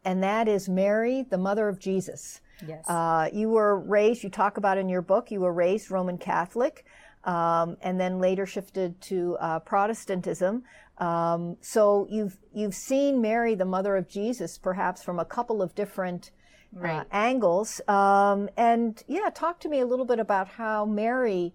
and 0.06 0.24
that 0.24 0.48
is 0.48 0.70
Mary, 0.70 1.26
the 1.30 1.38
mother 1.38 1.68
of 1.68 1.80
Jesus. 1.80 2.42
Yes. 2.66 2.88
Uh, 2.88 3.30
you 3.34 3.50
were 3.50 3.80
raised, 3.80 4.24
you 4.24 4.30
talk 4.30 4.58
about 4.58 4.78
in 4.78 4.88
your 4.88 5.02
book, 5.02 5.32
you 5.32 5.42
were 5.42 5.52
raised 5.52 5.92
Roman 5.92 6.18
Catholic 6.18 6.86
um, 7.26 7.76
and 7.82 8.00
then 8.00 8.20
later 8.20 8.46
shifted 8.46 9.02
to 9.02 9.36
uh, 9.40 9.60
Protestantism. 9.60 10.64
Um, 11.00 11.58
so 11.60 12.08
you've, 12.10 12.38
you've 12.54 12.76
seen 12.76 13.22
Mary, 13.22 13.56
the 13.56 13.66
mother 13.66 13.98
of 13.98 14.08
Jesus, 14.08 14.58
perhaps 14.58 15.04
from 15.04 15.20
a 15.20 15.26
couple 15.26 15.62
of 15.62 15.76
different 15.76 16.32
uh, 16.78 16.80
right. 16.80 17.00
uh, 17.00 17.04
angles. 17.12 17.82
Um, 17.88 18.48
and 18.56 19.04
yeah, 19.08 19.30
talk 19.34 19.60
to 19.62 19.70
me 19.70 19.80
a 19.80 19.86
little 19.86 20.06
bit 20.06 20.20
about 20.20 20.48
how 20.48 20.86
Mary 20.86 21.54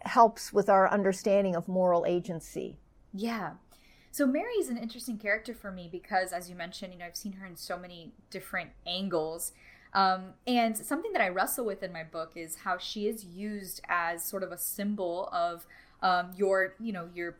helps 0.00 0.52
with 0.52 0.68
our 0.68 0.88
understanding 0.90 1.54
of 1.54 1.68
moral 1.68 2.06
agency. 2.06 2.78
Yeah. 3.12 3.54
So 4.12 4.26
Mary 4.26 4.52
is 4.60 4.68
an 4.68 4.76
interesting 4.76 5.16
character 5.16 5.54
for 5.54 5.72
me 5.72 5.88
because, 5.90 6.34
as 6.34 6.50
you 6.50 6.54
mentioned, 6.54 6.92
you 6.92 6.98
know, 6.98 7.06
I've 7.06 7.16
seen 7.16 7.32
her 7.32 7.46
in 7.46 7.56
so 7.56 7.78
many 7.78 8.12
different 8.28 8.68
angles. 8.86 9.52
Um, 9.94 10.34
and 10.46 10.76
something 10.76 11.12
that 11.14 11.22
I 11.22 11.30
wrestle 11.30 11.64
with 11.64 11.82
in 11.82 11.94
my 11.94 12.04
book 12.04 12.32
is 12.36 12.56
how 12.56 12.76
she 12.76 13.08
is 13.08 13.24
used 13.24 13.80
as 13.88 14.22
sort 14.22 14.42
of 14.42 14.52
a 14.52 14.58
symbol 14.58 15.30
of 15.32 15.66
um, 16.02 16.32
your, 16.36 16.74
you 16.78 16.92
know, 16.92 17.08
your 17.14 17.38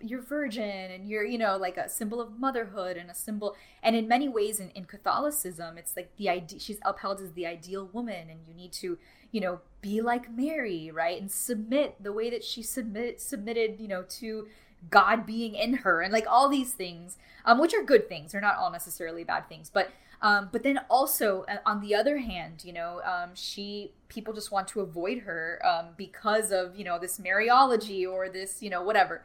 your 0.00 0.22
virgin 0.22 0.90
and 0.90 1.06
you're 1.06 1.22
you 1.22 1.36
know 1.36 1.58
like 1.58 1.76
a 1.76 1.86
symbol 1.86 2.18
of 2.18 2.38
motherhood 2.40 2.96
and 2.96 3.10
a 3.10 3.14
symbol 3.14 3.54
and 3.82 3.94
in 3.94 4.08
many 4.08 4.26
ways 4.26 4.58
in, 4.58 4.70
in 4.70 4.86
catholicism 4.86 5.76
it's 5.76 5.94
like 5.94 6.10
the 6.16 6.30
idea 6.30 6.58
she's 6.58 6.78
upheld 6.82 7.20
as 7.20 7.32
the 7.32 7.46
ideal 7.46 7.90
woman 7.92 8.30
and 8.30 8.40
you 8.48 8.54
need 8.54 8.72
to 8.72 8.96
you 9.32 9.40
know 9.40 9.60
be 9.82 10.00
like 10.00 10.34
mary 10.34 10.90
right 10.90 11.20
and 11.20 11.30
submit 11.30 12.02
the 12.02 12.10
way 12.10 12.30
that 12.30 12.42
she 12.42 12.62
submit 12.62 13.20
submitted 13.20 13.76
you 13.78 13.86
know 13.86 14.02
to 14.08 14.46
God 14.90 15.26
being 15.26 15.54
in 15.54 15.74
her 15.78 16.00
and 16.00 16.12
like 16.12 16.26
all 16.28 16.48
these 16.48 16.72
things, 16.72 17.18
um, 17.44 17.58
which 17.58 17.74
are 17.74 17.82
good 17.82 18.08
things. 18.08 18.32
They're 18.32 18.40
not 18.40 18.56
all 18.56 18.70
necessarily 18.70 19.24
bad 19.24 19.48
things, 19.48 19.70
but 19.72 19.90
um, 20.22 20.48
but 20.50 20.62
then 20.62 20.80
also 20.88 21.44
uh, 21.48 21.58
on 21.66 21.80
the 21.80 21.94
other 21.94 22.18
hand, 22.18 22.64
you 22.64 22.72
know, 22.72 23.00
um, 23.04 23.30
she 23.34 23.92
people 24.08 24.32
just 24.32 24.50
want 24.50 24.68
to 24.68 24.80
avoid 24.80 25.18
her 25.20 25.60
um, 25.64 25.88
because 25.96 26.52
of 26.52 26.76
you 26.76 26.84
know 26.84 26.98
this 26.98 27.18
Mariology 27.18 28.10
or 28.10 28.28
this 28.28 28.62
you 28.62 28.70
know 28.70 28.82
whatever. 28.82 29.24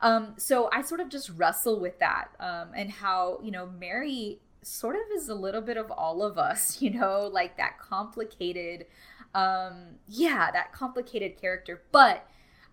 Um, 0.00 0.34
so 0.36 0.68
I 0.72 0.82
sort 0.82 1.00
of 1.00 1.08
just 1.08 1.30
wrestle 1.30 1.80
with 1.80 1.98
that 1.98 2.28
um, 2.38 2.68
and 2.74 2.90
how 2.90 3.40
you 3.42 3.50
know 3.50 3.66
Mary 3.66 4.40
sort 4.62 4.96
of 4.96 5.02
is 5.16 5.28
a 5.28 5.34
little 5.34 5.62
bit 5.62 5.76
of 5.76 5.90
all 5.90 6.22
of 6.22 6.38
us, 6.38 6.80
you 6.82 6.90
know, 6.90 7.28
like 7.32 7.56
that 7.56 7.78
complicated, 7.78 8.86
um, 9.34 9.96
yeah, 10.06 10.50
that 10.50 10.72
complicated 10.72 11.40
character, 11.40 11.82
but 11.92 12.26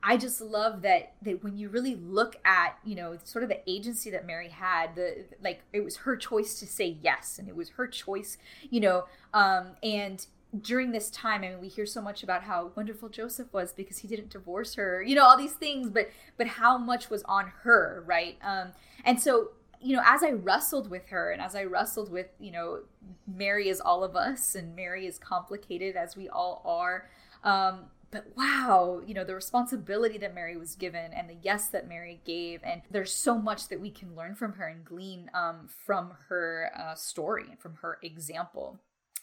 I 0.03 0.17
just 0.17 0.39
love 0.41 0.81
that 0.83 1.13
that 1.23 1.43
when 1.43 1.57
you 1.57 1.69
really 1.69 1.95
look 1.95 2.37
at 2.45 2.77
you 2.83 2.95
know 2.95 3.17
sort 3.23 3.43
of 3.43 3.49
the 3.49 3.67
agency 3.69 4.09
that 4.11 4.25
Mary 4.25 4.49
had, 4.49 4.95
the 4.95 5.25
like 5.43 5.61
it 5.73 5.83
was 5.83 5.97
her 5.97 6.15
choice 6.15 6.59
to 6.59 6.67
say 6.67 6.97
yes, 7.01 7.39
and 7.39 7.47
it 7.47 7.55
was 7.55 7.69
her 7.71 7.87
choice, 7.87 8.37
you 8.69 8.79
know, 8.79 9.05
um, 9.33 9.75
and 9.81 10.27
during 10.61 10.91
this 10.91 11.09
time 11.09 11.43
i 11.43 11.49
mean 11.49 11.59
we 11.59 11.67
hear 11.67 11.85
so 11.85 12.01
much 12.01 12.23
about 12.23 12.43
how 12.43 12.71
wonderful 12.75 13.09
joseph 13.09 13.51
was 13.51 13.73
because 13.73 13.99
he 13.99 14.07
didn't 14.07 14.29
divorce 14.29 14.75
her 14.75 15.01
you 15.03 15.15
know 15.15 15.23
all 15.23 15.37
these 15.37 15.53
things 15.53 15.89
but 15.89 16.09
but 16.37 16.47
how 16.47 16.77
much 16.77 17.09
was 17.09 17.23
on 17.23 17.51
her 17.63 18.03
right? 18.05 18.37
Um 18.41 18.69
and 19.03 19.19
so 19.19 19.51
you 19.81 19.95
know 19.95 20.01
as 20.05 20.23
i 20.23 20.31
wrestled 20.31 20.89
with 20.89 21.07
her 21.09 21.31
and 21.31 21.41
as 21.41 21.55
i 21.55 21.63
wrestled 21.63 22.11
with 22.11 22.27
you 22.39 22.51
know 22.51 22.79
mary 23.27 23.69
is 23.69 23.81
all 23.81 24.03
of 24.03 24.15
us 24.15 24.55
and 24.55 24.75
mary 24.75 25.05
is 25.05 25.19
complicated 25.19 25.95
as 25.95 26.15
we 26.15 26.29
all 26.29 26.61
are 26.65 27.09
um 27.43 27.85
but 28.11 28.25
wow, 28.35 29.01
you 29.05 29.13
know, 29.13 29.23
the 29.23 29.35
responsibility 29.35 30.17
that 30.19 30.33
Mary 30.35 30.57
was 30.57 30.75
given 30.75 31.13
and 31.13 31.29
the 31.29 31.37
yes 31.41 31.67
that 31.69 31.87
Mary 31.87 32.21
gave. 32.25 32.61
And 32.63 32.81
there's 32.89 33.13
so 33.13 33.37
much 33.37 33.67
that 33.69 33.81
we 33.81 33.91
can 33.91 34.15
learn 34.15 34.35
from 34.35 34.53
her 34.53 34.67
and 34.67 34.83
glean 34.85 35.29
um, 35.33 35.67
from 35.85 36.13
her 36.29 36.71
uh, 36.77 36.95
story 36.95 37.45
and 37.49 37.59
from 37.59 37.75
her 37.81 37.99
example. 38.01 38.79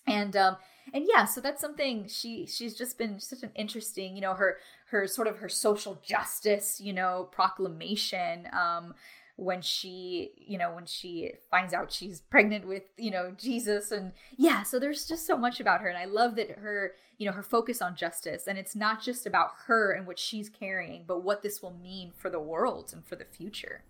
And 0.06 0.36
um 0.36 0.56
and 0.92 1.06
yeah, 1.08 1.26
so 1.26 1.40
that's 1.40 1.60
something 1.60 2.08
she 2.08 2.46
she's 2.46 2.76
just 2.76 2.98
been 2.98 3.20
such 3.20 3.44
an 3.44 3.52
interesting, 3.54 4.16
you 4.16 4.20
know, 4.20 4.34
her 4.34 4.58
her 4.90 5.06
sort 5.06 5.28
of 5.28 5.38
her 5.38 5.48
social 5.48 6.02
justice, 6.04 6.80
you 6.80 6.92
know, 6.92 7.28
proclamation 7.30 8.48
um 8.52 8.94
when 9.42 9.60
she 9.60 10.30
you 10.36 10.56
know 10.56 10.72
when 10.72 10.86
she 10.86 11.32
finds 11.50 11.74
out 11.74 11.90
she's 11.92 12.20
pregnant 12.20 12.66
with 12.66 12.84
you 12.96 13.10
know 13.10 13.32
jesus. 13.36 13.90
And 13.90 14.12
yeah 14.36 14.62
so 14.62 14.78
there's 14.78 15.06
just 15.06 15.26
so 15.26 15.36
much 15.36 15.60
about 15.60 15.80
her. 15.80 15.88
And 15.88 15.98
i 15.98 16.04
love 16.04 16.36
that 16.36 16.50
her 16.50 16.92
you 17.18 17.26
know 17.26 17.32
her 17.32 17.42
focus 17.42 17.82
on 17.82 17.96
justice. 17.96 18.46
And 18.46 18.58
it's 18.58 18.76
not 18.76 19.02
just 19.02 19.26
about 19.26 19.50
her 19.66 19.92
and 19.92 20.06
what 20.06 20.18
she's 20.18 20.48
carrying 20.48 21.04
but 21.06 21.22
what 21.22 21.42
this 21.42 21.62
will 21.62 21.76
mean 21.82 22.12
for 22.16 22.30
the 22.30 22.40
world 22.40 22.90
and 22.92 23.04
for 23.04 23.16
the 23.16 23.24
future. 23.24 23.84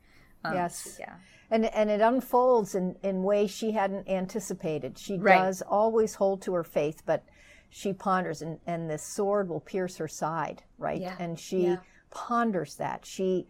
Um, 0.45 0.55
yes. 0.55 0.97
yeah. 0.99 1.15
And 1.51 1.67
and 1.67 1.91
it 1.91 2.01
unfolds 2.01 2.75
in 2.75 2.97
in 3.03 3.23
ways 3.23 3.51
she 3.51 3.73
hadn't 3.73 4.09
anticipated. 4.09 4.99
She 4.99 5.19
right. 5.19 5.37
does 5.37 5.62
always 5.62 6.15
hold 6.15 6.43
to 6.43 6.55
her 6.55 6.65
faith 6.65 7.03
but 7.05 7.25
she 7.69 7.93
ponders 7.93 8.43
and 8.43 8.59
and 8.67 8.88
this 8.88 9.03
sword 9.03 9.49
will 9.49 9.61
pierce 9.61 9.97
her 9.99 10.09
side 10.09 10.62
right? 10.79 11.01
Yeah. 11.01 11.17
and 11.19 11.38
she 11.38 11.65
yeah. 11.65 11.77
ponders 12.11 12.77
that. 12.77 13.05
She 13.05 13.47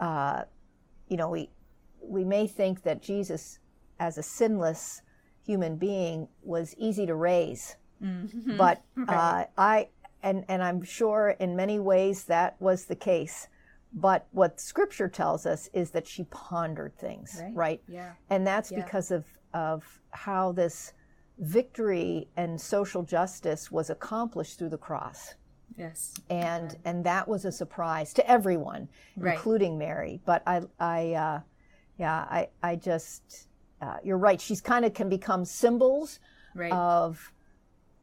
uh 0.00 0.44
you 1.10 1.16
know, 1.18 1.28
we 1.28 1.50
we 2.00 2.24
may 2.24 2.46
think 2.46 2.82
that 2.84 3.02
Jesus, 3.02 3.58
as 3.98 4.16
a 4.16 4.22
sinless 4.22 5.02
human 5.44 5.76
being, 5.76 6.28
was 6.42 6.74
easy 6.78 7.04
to 7.04 7.14
raise, 7.14 7.76
mm-hmm. 8.02 8.56
but 8.56 8.82
right. 8.96 9.08
uh, 9.08 9.44
I 9.58 9.88
and 10.22 10.44
and 10.48 10.62
I'm 10.62 10.82
sure 10.82 11.36
in 11.38 11.54
many 11.56 11.78
ways 11.78 12.24
that 12.24 12.56
was 12.60 12.86
the 12.86 12.96
case. 12.96 13.48
But 13.92 14.28
what 14.30 14.60
Scripture 14.60 15.08
tells 15.08 15.46
us 15.46 15.68
is 15.72 15.90
that 15.90 16.06
she 16.06 16.22
pondered 16.24 16.96
things, 16.96 17.40
right? 17.42 17.54
right? 17.54 17.82
Yeah, 17.88 18.12
and 18.30 18.46
that's 18.46 18.70
yeah. 18.70 18.82
because 18.82 19.10
of 19.10 19.26
of 19.52 20.00
how 20.12 20.52
this 20.52 20.92
victory 21.38 22.28
and 22.36 22.60
social 22.60 23.02
justice 23.02 23.70
was 23.70 23.90
accomplished 23.90 24.58
through 24.58 24.68
the 24.68 24.78
cross. 24.78 25.34
Yes. 25.76 26.14
And 26.28 26.76
and 26.84 27.04
that 27.04 27.26
was 27.26 27.44
a 27.44 27.52
surprise 27.52 28.12
to 28.14 28.30
everyone, 28.30 28.88
right. 29.16 29.34
including 29.34 29.78
Mary. 29.78 30.20
But 30.24 30.42
I 30.46 30.62
I 30.78 31.12
uh, 31.14 31.40
yeah 31.98 32.26
I 32.30 32.48
I 32.62 32.76
just 32.76 33.48
uh, 33.80 33.96
you're 34.02 34.18
right. 34.18 34.40
She's 34.40 34.60
kind 34.60 34.84
of 34.84 34.94
can 34.94 35.08
become 35.08 35.44
symbols 35.44 36.20
right. 36.54 36.72
of 36.72 37.32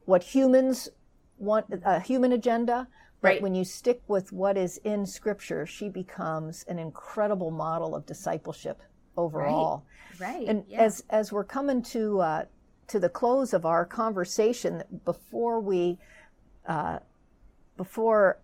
what 0.06 0.24
humans 0.24 0.90
want 1.38 1.66
a 1.86 2.00
human 2.00 2.32
agenda. 2.34 2.88
But 3.22 3.28
right. 3.28 3.42
when 3.42 3.56
you 3.56 3.64
stick 3.64 4.02
with 4.08 4.32
what 4.32 4.58
is 4.58 4.78
in 4.84 5.06
Scripture, 5.06 5.66
she 5.66 5.90
becomes 5.90 6.64
an 6.68 6.78
incredible 6.78 7.50
model 7.50 7.96
of 7.96 8.06
discipleship. 8.06 8.82
overall. 9.18 9.86
Right. 10.20 10.36
right. 10.36 10.48
And 10.48 10.64
yeah. 10.68 10.82
as 10.82 11.04
as 11.10 11.32
we're 11.32 11.44
coming 11.44 11.82
to 11.84 12.22
uh, 12.22 12.46
to 12.88 13.00
the 13.00 13.10
close 13.10 13.54
of 13.54 13.66
our 13.66 13.86
conversation, 13.86 14.84
before 15.04 15.60
we 15.60 15.98
uh, 16.68 17.00
before 17.78 18.40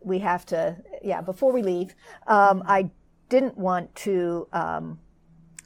we 0.00 0.18
have 0.18 0.44
to 0.46 0.76
yeah 1.02 1.20
before 1.20 1.52
we 1.52 1.62
leave, 1.62 1.94
um, 2.26 2.62
I 2.66 2.90
didn't 3.28 3.56
want 3.56 3.94
to. 3.96 4.48
Um, 4.52 4.98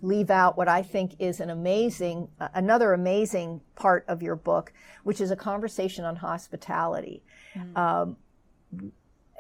leave 0.01 0.31
out 0.31 0.57
what 0.57 0.69
I 0.69 0.83
think 0.83 1.17
is 1.19 1.41
an 1.41 1.51
amazing, 1.51 2.29
uh, 2.41 2.49
another 2.55 2.93
amazing 2.93 3.61
part 3.75 4.05
of 4.09 4.23
your 4.23 4.37
book, 4.37 4.73
which 5.03 5.21
is 5.21 5.31
a 5.31 5.37
conversation 5.37 6.05
on 6.05 6.17
hospitality. 6.17 7.23
Mm. 7.57 7.77
Um, 7.77 8.17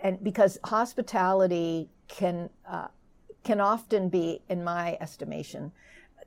and 0.03 0.23
because 0.23 0.59
hospitality 0.65 1.91
can 2.09 2.51
uh, 2.69 2.89
can 3.45 3.61
often 3.61 4.09
be, 4.09 4.43
in 4.49 4.63
my 4.63 4.97
estimation, 5.01 5.73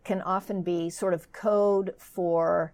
can 0.04 0.22
often 0.22 0.62
be 0.62 0.90
sort 0.90 1.14
of 1.14 1.32
code 1.32 1.94
for 1.98 2.74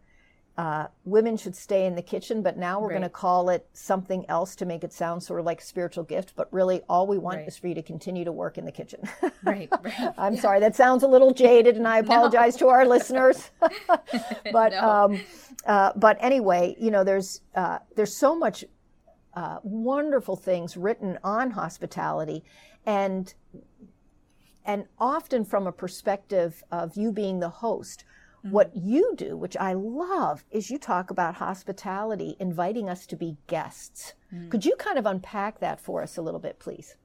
uh, 0.57 0.87
women 1.05 1.37
should 1.37 1.55
stay 1.55 1.85
in 1.85 1.93
the 1.93 2.01
kitchen, 2.01 2.41
but 2.41 2.57
now 2.57 2.79
we're 2.79 2.87
right. 2.87 2.93
going 2.93 3.03
to 3.03 3.09
call 3.09 3.49
it 3.49 3.67
something 3.73 4.25
else 4.27 4.55
to 4.55 4.65
make 4.65 4.83
it 4.83 4.91
sound 4.91 5.21
sort 5.21 5.39
of 5.39 5.45
like 5.45 5.61
a 5.61 5.63
spiritual 5.63 6.03
gift. 6.03 6.33
But 6.35 6.51
really, 6.51 6.81
all 6.89 7.05
we 7.05 7.19
want 7.19 7.37
right. 7.37 7.47
is 7.47 7.57
for 7.57 7.67
you 7.67 7.75
to 7.75 7.83
continue 7.83 8.25
to 8.25 8.31
work 8.31 8.57
in 8.57 8.65
the 8.65 8.71
kitchen. 8.71 9.07
right, 9.43 9.69
right. 9.83 10.13
I'm 10.17 10.33
yeah. 10.33 10.41
sorry, 10.41 10.59
that 10.61 10.75
sounds 10.75 11.03
a 11.03 11.07
little 11.07 11.31
jaded, 11.31 11.77
and 11.77 11.87
I 11.87 11.97
apologize 11.99 12.55
no. 12.55 12.59
to 12.59 12.67
our 12.69 12.87
listeners. 12.87 13.51
but 14.51 14.71
no. 14.71 14.89
um, 14.89 15.21
uh, 15.67 15.91
but 15.95 16.17
anyway, 16.21 16.75
you 16.79 16.89
know, 16.89 17.03
there's 17.03 17.41
uh, 17.53 17.77
there's 17.95 18.15
so 18.15 18.35
much 18.35 18.65
uh, 19.35 19.59
wonderful 19.61 20.35
things 20.35 20.75
written 20.75 21.19
on 21.23 21.51
hospitality, 21.51 22.43
and 22.83 23.31
and 24.65 24.85
often 24.97 25.45
from 25.45 25.67
a 25.67 25.71
perspective 25.71 26.63
of 26.71 26.97
you 26.97 27.11
being 27.11 27.39
the 27.39 27.49
host 27.49 28.05
Mm-hmm. 28.39 28.51
What 28.51 28.75
you 28.75 29.13
do, 29.15 29.35
which 29.35 29.57
I 29.57 29.73
love, 29.73 30.45
is 30.51 30.69
you 30.69 30.77
talk 30.77 31.09
about 31.09 31.35
hospitality, 31.35 32.35
inviting 32.39 32.89
us 32.89 33.05
to 33.07 33.15
be 33.15 33.37
guests. 33.47 34.13
Mm. 34.33 34.51
Could 34.51 34.65
you 34.65 34.75
kind 34.77 34.99
of 34.99 35.05
unpack 35.05 35.59
that 35.59 35.79
for 35.79 36.03
us 36.03 36.17
a 36.17 36.21
little 36.21 36.39
bit, 36.39 36.59
please? 36.59 36.95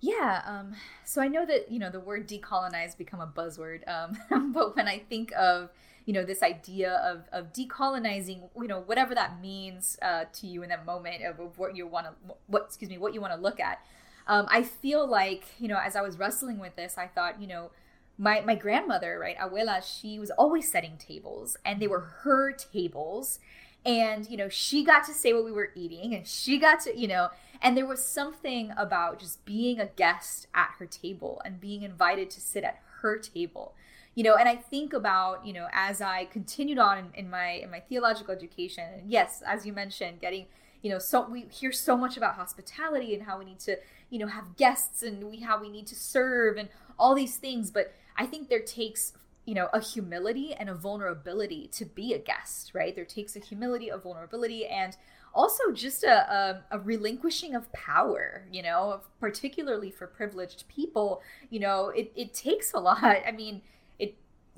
Yeah. 0.00 0.42
Um, 0.44 0.74
so 1.04 1.22
I 1.22 1.28
know 1.28 1.46
that 1.46 1.70
you 1.70 1.78
know 1.78 1.90
the 1.90 2.00
word 2.00 2.28
decolonize 2.28 2.96
become 2.96 3.20
a 3.20 3.26
buzzword, 3.26 3.88
um, 3.88 4.52
but 4.52 4.76
when 4.76 4.86
I 4.86 4.98
think 4.98 5.32
of 5.32 5.70
you 6.04 6.12
know 6.12 6.24
this 6.24 6.42
idea 6.42 6.92
of 6.96 7.24
of 7.32 7.52
decolonizing, 7.52 8.48
you 8.56 8.68
know 8.68 8.80
whatever 8.80 9.14
that 9.14 9.40
means 9.40 9.98
uh, 10.02 10.24
to 10.34 10.46
you 10.46 10.62
in 10.62 10.68
that 10.68 10.84
moment 10.84 11.24
of, 11.24 11.40
of 11.40 11.58
what 11.58 11.74
you 11.74 11.86
want 11.86 12.06
to 12.06 12.12
what 12.46 12.64
excuse 12.66 12.90
me 12.90 12.98
what 12.98 13.14
you 13.14 13.20
want 13.20 13.34
to 13.34 13.40
look 13.40 13.58
at. 13.58 13.80
Um, 14.28 14.46
I 14.50 14.62
feel 14.62 15.06
like 15.08 15.44
you 15.58 15.68
know 15.68 15.78
as 15.78 15.96
I 15.96 16.02
was 16.02 16.18
wrestling 16.18 16.58
with 16.58 16.76
this, 16.76 16.98
I 16.98 17.06
thought 17.06 17.40
you 17.40 17.46
know 17.46 17.70
my 18.18 18.40
my 18.40 18.54
grandmother, 18.54 19.18
right, 19.18 19.36
abuela, 19.36 19.82
she 19.82 20.18
was 20.18 20.30
always 20.32 20.70
setting 20.70 20.96
tables, 20.98 21.56
and 21.64 21.80
they 21.80 21.86
were 21.86 22.00
her 22.22 22.52
tables, 22.52 23.38
and 23.84 24.28
you 24.30 24.36
know 24.36 24.48
she 24.48 24.84
got 24.84 25.04
to 25.06 25.12
say 25.12 25.32
what 25.32 25.44
we 25.44 25.52
were 25.52 25.70
eating, 25.74 26.14
and 26.14 26.26
she 26.26 26.58
got 26.58 26.80
to 26.80 26.98
you 26.98 27.08
know, 27.08 27.28
and 27.60 27.76
there 27.76 27.86
was 27.86 28.04
something 28.04 28.72
about 28.76 29.18
just 29.18 29.44
being 29.44 29.80
a 29.80 29.86
guest 29.86 30.46
at 30.54 30.70
her 30.78 30.86
table 30.86 31.42
and 31.44 31.60
being 31.60 31.82
invited 31.82 32.30
to 32.30 32.40
sit 32.40 32.64
at 32.64 32.80
her 33.02 33.18
table. 33.18 33.74
You 34.14 34.22
know 34.22 34.34
and 34.34 34.48
i 34.48 34.56
think 34.56 34.94
about 34.94 35.44
you 35.44 35.52
know 35.52 35.68
as 35.74 36.00
i 36.00 36.24
continued 36.24 36.78
on 36.78 36.96
in, 36.96 37.26
in, 37.26 37.30
my 37.30 37.50
in 37.50 37.70
my 37.70 37.80
theological 37.80 38.32
education 38.32 38.84
and 38.96 39.10
yes 39.10 39.42
as 39.46 39.66
you 39.66 39.74
mentioned 39.74 40.22
getting 40.22 40.46
you 40.80 40.90
know 40.90 40.98
so 40.98 41.28
we 41.28 41.42
hear 41.50 41.70
so 41.70 41.98
much 41.98 42.16
about 42.16 42.36
hospitality 42.36 43.12
and 43.12 43.24
how 43.24 43.38
we 43.38 43.44
need 43.44 43.58
to 43.58 43.76
you 44.08 44.18
know 44.18 44.26
have 44.26 44.56
guests 44.56 45.02
and 45.02 45.24
we 45.24 45.40
how 45.40 45.60
we 45.60 45.68
need 45.68 45.86
to 45.88 45.94
serve 45.94 46.56
and 46.56 46.70
all 46.98 47.14
these 47.14 47.36
things 47.36 47.70
but 47.70 47.92
I 48.16 48.26
think 48.26 48.48
there 48.48 48.62
takes 48.62 49.12
you 49.44 49.54
know 49.54 49.68
a 49.72 49.80
humility 49.80 50.54
and 50.54 50.68
a 50.68 50.74
vulnerability 50.74 51.68
to 51.72 51.84
be 51.84 52.14
a 52.14 52.18
guest 52.18 52.72
right? 52.74 52.94
There 52.94 53.04
takes 53.04 53.36
a 53.36 53.40
humility 53.40 53.88
a 53.88 53.98
vulnerability 53.98 54.66
and 54.66 54.96
also 55.34 55.70
just 55.72 56.02
a, 56.02 56.32
a, 56.32 56.76
a, 56.76 56.78
relinquishing 56.78 57.54
of 57.54 57.70
power 57.72 58.46
you 58.50 58.62
know 58.62 59.00
particularly 59.20 59.90
for 59.90 60.06
privileged 60.06 60.66
people 60.68 61.20
you 61.50 61.60
know 61.60 61.88
it, 61.90 62.12
it 62.16 62.34
takes 62.34 62.72
a 62.72 62.78
lot. 62.78 63.02
I 63.04 63.32
mean 63.32 63.62
it 63.98 64.16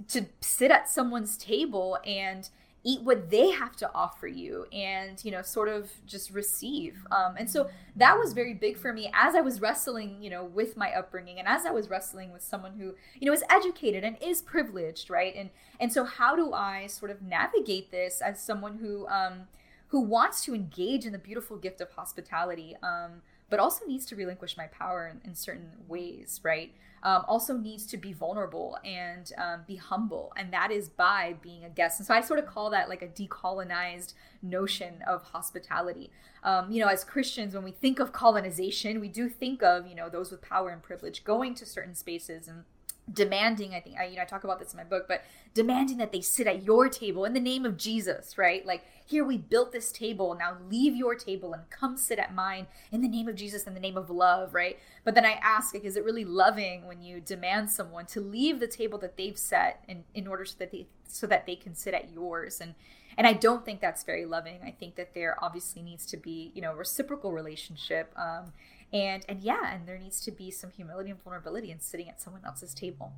to 0.09 0.27
sit 0.41 0.71
at 0.71 0.89
someone's 0.89 1.37
table 1.37 1.99
and 2.05 2.49
eat 2.89 3.03
what 3.03 3.29
they 3.31 3.51
have 3.51 3.77
to 3.77 3.91
offer 3.95 4.27
you 4.27 4.65
and 4.73 5.23
you 5.23 5.31
know 5.31 5.43
sort 5.43 5.69
of 5.69 5.91
just 6.07 6.31
receive. 6.31 7.07
Um, 7.11 7.35
and 7.37 7.49
so 7.51 7.69
that 7.97 8.17
was 8.19 8.33
very 8.33 8.55
big 8.55 8.77
for 8.79 8.93
me 8.93 9.11
as 9.13 9.35
i 9.35 9.41
was 9.41 9.61
wrestling 9.61 10.23
you 10.23 10.31
know 10.31 10.45
with 10.45 10.77
my 10.77 10.93
upbringing 10.93 11.39
and 11.39 11.49
as 11.49 11.67
i 11.67 11.71
was 11.71 11.91
wrestling 11.91 12.33
with 12.33 12.43
someone 12.43 12.75
who 12.79 12.95
you 13.21 13.27
know 13.27 13.33
is 13.33 13.43
educated 13.51 14.05
and 14.05 14.17
is 14.23 14.41
privileged 14.41 15.11
right? 15.11 15.35
And 15.37 15.51
and 15.81 15.93
so 15.93 16.05
how 16.05 16.35
do 16.35 16.53
i 16.53 16.87
sort 16.87 17.11
of 17.11 17.21
navigate 17.23 17.91
this 17.91 18.21
as 18.21 18.41
someone 18.41 18.79
who 18.79 19.07
um, 19.09 19.49
who 19.89 20.01
wants 20.01 20.45
to 20.45 20.55
engage 20.55 21.05
in 21.05 21.13
the 21.13 21.19
beautiful 21.19 21.57
gift 21.57 21.81
of 21.81 21.91
hospitality 21.91 22.75
um, 22.83 23.23
but 23.51 23.59
also 23.59 23.85
needs 23.87 24.07
to 24.07 24.17
relinquish 24.17 24.57
my 24.57 24.67
power 24.67 25.07
in, 25.07 25.29
in 25.29 25.35
certain 25.35 25.71
ways 25.87 26.41
right 26.43 26.73
um, 27.03 27.25
also 27.29 27.57
needs 27.57 27.87
to 27.87 27.97
be 27.97 28.13
vulnerable 28.13 28.79
and 28.85 29.33
um, 29.39 29.61
be 29.67 29.77
humble. 29.77 30.33
And 30.37 30.53
that 30.53 30.71
is 30.71 30.89
by 30.89 31.37
being 31.41 31.65
a 31.65 31.69
guest. 31.69 32.01
And 32.01 32.07
so 32.07 32.15
I 32.15 32.21
sort 32.21 32.39
of 32.39 32.47
call 32.47 32.71
that 32.71 32.89
like 32.89 33.03
a 33.03 33.09
decolonized 33.09 34.15
notion 34.43 35.03
of 35.07 35.23
hospitality. 35.23 36.11
Um, 36.43 36.71
you 36.71 36.81
know, 36.81 36.89
as 36.89 37.05
Christians, 37.05 37.55
when 37.55 37.65
we 37.65 37.73
think 37.73 37.99
of 37.99 38.13
colonization, 38.13 39.01
we 39.01 39.09
do 39.09 39.29
think 39.29 39.63
of, 39.63 39.87
you 39.87 39.95
know, 39.95 40.09
those 40.09 40.31
with 40.31 40.43
power 40.43 40.71
and 40.71 40.83
privilege 40.83 41.25
going 41.25 41.55
to 41.57 41.67
certain 41.67 41.95
spaces 41.95 42.49
and 42.49 42.65
demanding 43.13 43.75
i 43.75 43.81
think 43.81 43.97
I, 43.99 44.07
you 44.07 44.17
know 44.17 44.23
i 44.23 44.25
talk 44.25 44.45
about 44.45 44.59
this 44.59 44.73
in 44.73 44.77
my 44.77 44.85
book 44.85 45.07
but 45.09 45.23
demanding 45.55 45.97
that 45.99 46.13
they 46.13 46.21
sit 46.21 46.47
at 46.47 46.63
your 46.63 46.89
table 46.89 47.25
in 47.25 47.33
the 47.33 47.41
name 47.41 47.65
of 47.65 47.77
jesus 47.77 48.37
right 48.37 48.65
like 48.67 48.85
here 49.09 49.25
we 49.25 49.39
built 49.39 49.73
this 49.73 49.91
table. 49.91 50.37
Now 50.39 50.59
leave 50.69 50.95
your 50.95 51.15
table 51.15 51.55
and 51.55 51.69
come 51.71 51.97
sit 51.97 52.19
at 52.19 52.35
mine 52.35 52.67
in 52.93 53.01
the 53.01 53.09
name 53.09 53.27
of 53.27 53.37
jesus 53.37 53.65
in 53.65 53.73
the 53.75 53.81
name 53.81 53.97
of 53.97 54.11
love 54.11 54.55
right? 54.55 54.79
But 55.05 55.15
then 55.15 55.25
i 55.25 55.33
ask 55.43 55.73
like 55.73 55.85
is 55.85 55.97
it 55.97 56.05
really 56.05 56.25
loving 56.25 56.87
when 56.87 57.01
you 57.03 57.21
demand 57.21 57.71
someone 57.71 58.07
to 58.07 58.21
leave 58.21 58.61
the 58.61 58.67
table 58.67 58.99
that 58.99 59.17
they've 59.17 59.39
set 59.39 59.83
in, 59.89 60.05
in 60.15 60.27
order 60.27 60.45
so 60.45 60.57
that 60.59 60.73
they 60.73 60.87
so 61.07 61.27
that 61.27 61.47
they 61.47 61.57
can 61.57 61.75
sit 61.75 61.95
at 61.95 62.13
yours? 62.13 62.61
And 62.61 62.75
and 63.17 63.27
i 63.27 63.33
don't 63.33 63.65
think 63.65 63.81
that's 63.81 64.05
very 64.05 64.27
loving. 64.27 64.61
I 64.63 64.73
think 64.73 64.97
that 64.97 65.15
there 65.15 65.43
obviously 65.43 65.83
needs 65.83 66.05
to 66.07 66.17
be 66.17 66.53
you 66.55 66.61
know 66.61 66.75
reciprocal 66.75 67.33
relationship 67.33 68.13
um, 68.17 68.53
and 68.93 69.25
and 69.29 69.41
yeah 69.41 69.75
and 69.75 69.89
there 69.89 69.99
needs 69.99 70.21
to 70.23 70.31
be 70.31 70.51
some 70.51 70.71
humility 70.71 71.11
and 71.11 71.23
vulnerability 71.23 71.71
in 71.71 71.81
sitting 71.81 72.09
at 72.09 72.21
someone 72.21 72.43
else's 72.45 72.75
table. 72.75 73.15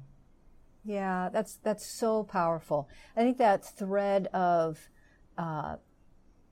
Yeah 0.84 1.28
that's 1.32 1.56
that's 1.56 1.84
so 1.84 2.22
powerful. 2.22 2.88
I 3.16 3.20
think 3.22 3.38
that 3.38 3.64
thread 3.64 4.28
of 4.28 4.88
uh, 5.40 5.76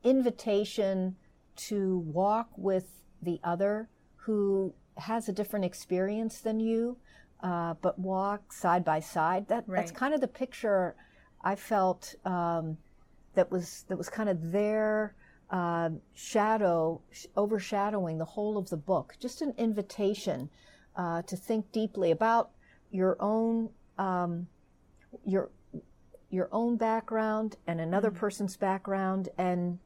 invitation 0.03 1.14
to 1.57 1.98
walk 1.98 2.48
with 2.57 2.87
the 3.22 3.38
other 3.44 3.88
who 4.16 4.72
has 4.96 5.29
a 5.29 5.33
different 5.33 5.64
experience 5.64 6.38
than 6.38 6.59
you 6.61 6.96
uh, 7.42 7.74
but 7.83 7.98
walk 7.98 8.53
side 8.53 8.85
by 8.85 9.01
side 9.01 9.46
that 9.48 9.64
right. 9.66 9.77
that's 9.77 9.92
kind 9.92 10.14
of 10.14 10.20
the 10.20 10.29
picture 10.29 10.96
i 11.42 11.55
felt 11.55 12.14
um, 12.24 12.77
that 13.35 13.51
was 13.51 13.85
that 13.88 13.96
was 13.96 14.09
kind 14.09 14.29
of 14.29 14.51
there 14.51 15.14
uh, 15.51 15.90
shadow 16.14 17.01
overshadowing 17.37 18.18
the 18.18 18.24
whole 18.24 18.59
of 18.59 18.68
the 18.68 18.77
book. 18.77 19.16
Just 19.18 19.40
an 19.42 19.55
invitation 19.57 20.51
uh, 20.96 21.22
to 21.22 21.37
think 21.37 21.70
deeply 21.72 22.11
about 22.11 22.51
your 22.90 23.16
own 23.20 23.70
um, 23.98 24.46
your 25.24 25.51
your 26.30 26.48
own 26.52 26.76
background 26.76 27.56
and 27.66 27.80
another 27.80 28.10
mm-hmm. 28.10 28.18
person's 28.18 28.56
background 28.56 29.28
and 29.38 29.78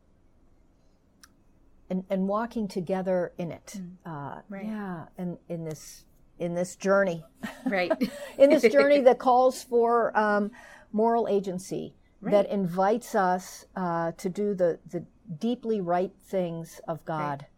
and, 1.90 2.04
and 2.08 2.26
walking 2.26 2.66
together 2.66 3.32
in 3.36 3.52
it. 3.52 3.76
Mm. 3.76 3.90
Uh, 4.06 4.40
right. 4.48 4.64
Yeah, 4.64 5.04
and 5.18 5.36
in 5.48 5.64
this 5.64 6.04
in 6.38 6.54
this 6.54 6.74
journey, 6.76 7.22
right? 7.66 7.92
in 8.38 8.50
this 8.50 8.62
journey 8.72 9.00
that 9.04 9.18
calls 9.18 9.62
for 9.62 10.16
um, 10.18 10.50
moral 10.92 11.28
agency, 11.28 11.94
right. 12.20 12.32
that 12.32 12.50
invites 12.50 13.14
us 13.14 13.66
uh, 13.76 14.12
to 14.12 14.28
do 14.28 14.54
the 14.54 14.78
the 14.90 15.04
deeply 15.38 15.80
right 15.80 16.12
things 16.24 16.80
of 16.88 17.04
God. 17.04 17.42
Right. 17.42 17.48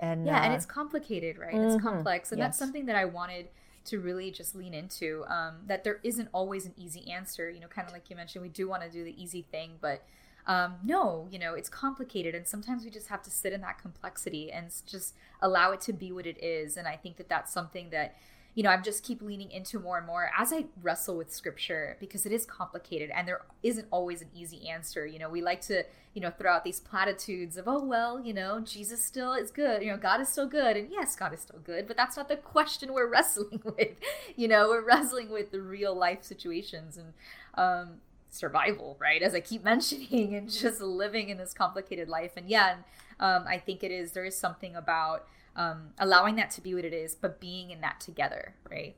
And 0.00 0.26
yeah, 0.26 0.40
uh, 0.40 0.44
and 0.44 0.54
it's 0.54 0.66
complicated, 0.66 1.38
right? 1.38 1.54
Mm-hmm. 1.54 1.74
It's 1.74 1.82
complex, 1.82 2.32
and 2.32 2.38
yes. 2.38 2.46
that's 2.46 2.58
something 2.58 2.86
that 2.86 2.96
I 2.96 3.04
wanted 3.04 3.48
to 3.86 4.00
really 4.00 4.30
just 4.30 4.54
lean 4.54 4.74
into. 4.74 5.24
Um, 5.28 5.56
that 5.66 5.84
there 5.84 6.00
isn't 6.02 6.28
always 6.32 6.66
an 6.66 6.74
easy 6.76 7.10
answer. 7.10 7.50
You 7.50 7.60
know, 7.60 7.68
kind 7.68 7.86
of 7.86 7.92
like 7.92 8.10
you 8.10 8.16
mentioned, 8.16 8.42
we 8.42 8.48
do 8.48 8.68
want 8.68 8.82
to 8.82 8.90
do 8.90 9.04
the 9.04 9.22
easy 9.22 9.42
thing, 9.42 9.72
but 9.80 10.04
um, 10.46 10.74
no, 10.84 11.26
you 11.30 11.38
know, 11.38 11.54
it's 11.54 11.68
complicated, 11.68 12.34
and 12.34 12.46
sometimes 12.46 12.84
we 12.84 12.90
just 12.90 13.08
have 13.08 13.22
to 13.22 13.30
sit 13.30 13.52
in 13.52 13.62
that 13.62 13.78
complexity 13.78 14.52
and 14.52 14.66
just 14.86 15.14
allow 15.40 15.72
it 15.72 15.80
to 15.82 15.92
be 15.92 16.12
what 16.12 16.26
it 16.26 16.42
is. 16.42 16.76
And 16.76 16.86
I 16.86 16.96
think 16.96 17.16
that 17.16 17.28
that's 17.28 17.52
something 17.52 17.90
that 17.90 18.16
you 18.54 18.62
know, 18.62 18.70
I'm 18.70 18.84
just 18.84 19.02
keep 19.02 19.20
leaning 19.20 19.50
into 19.50 19.80
more 19.80 19.98
and 19.98 20.06
more 20.06 20.30
as 20.38 20.52
I 20.52 20.66
wrestle 20.80 21.16
with 21.16 21.32
scripture 21.32 21.96
because 21.98 22.24
it 22.24 22.32
is 22.32 22.46
complicated 22.46 23.10
and 23.10 23.26
there 23.26 23.40
isn't 23.64 23.88
always 23.90 24.22
an 24.22 24.28
easy 24.32 24.68
answer. 24.68 25.04
You 25.06 25.18
know, 25.18 25.28
we 25.28 25.42
like 25.42 25.60
to, 25.62 25.84
you 26.14 26.20
know, 26.20 26.30
throw 26.30 26.52
out 26.52 26.62
these 26.62 26.78
platitudes 26.78 27.56
of, 27.56 27.66
oh, 27.66 27.82
well, 27.82 28.20
you 28.20 28.32
know, 28.32 28.60
Jesus 28.60 29.02
still 29.02 29.32
is 29.32 29.50
good. 29.50 29.82
You 29.82 29.90
know, 29.90 29.96
God 29.96 30.20
is 30.20 30.28
still 30.28 30.46
good. 30.46 30.76
And 30.76 30.88
yes, 30.90 31.16
God 31.16 31.34
is 31.34 31.40
still 31.40 31.58
good, 31.58 31.88
but 31.88 31.96
that's 31.96 32.16
not 32.16 32.28
the 32.28 32.36
question 32.54 32.92
we're 32.92 33.10
wrestling 33.10 33.60
with. 33.76 33.96
You 34.36 34.46
know, 34.46 34.68
we're 34.68 34.84
wrestling 34.84 35.30
with 35.30 35.50
the 35.50 35.60
real 35.60 35.94
life 35.94 36.22
situations 36.22 36.96
and 36.96 37.12
um, 37.54 37.96
survival, 38.30 38.96
right? 39.00 39.20
As 39.20 39.34
I 39.34 39.40
keep 39.40 39.64
mentioning, 39.64 40.34
and 40.36 40.48
just 40.48 40.80
living 40.80 41.28
in 41.28 41.38
this 41.38 41.54
complicated 41.54 42.08
life. 42.08 42.32
And 42.36 42.48
yeah, 42.48 42.76
um, 43.18 43.46
I 43.48 43.58
think 43.58 43.82
it 43.82 43.90
is, 43.90 44.12
there 44.12 44.24
is 44.24 44.36
something 44.36 44.76
about, 44.76 45.26
um, 45.56 45.90
allowing 45.98 46.36
that 46.36 46.50
to 46.52 46.60
be 46.60 46.74
what 46.74 46.84
it 46.84 46.92
is, 46.92 47.14
but 47.14 47.40
being 47.40 47.70
in 47.70 47.80
that 47.80 48.00
together, 48.00 48.54
right? 48.70 48.96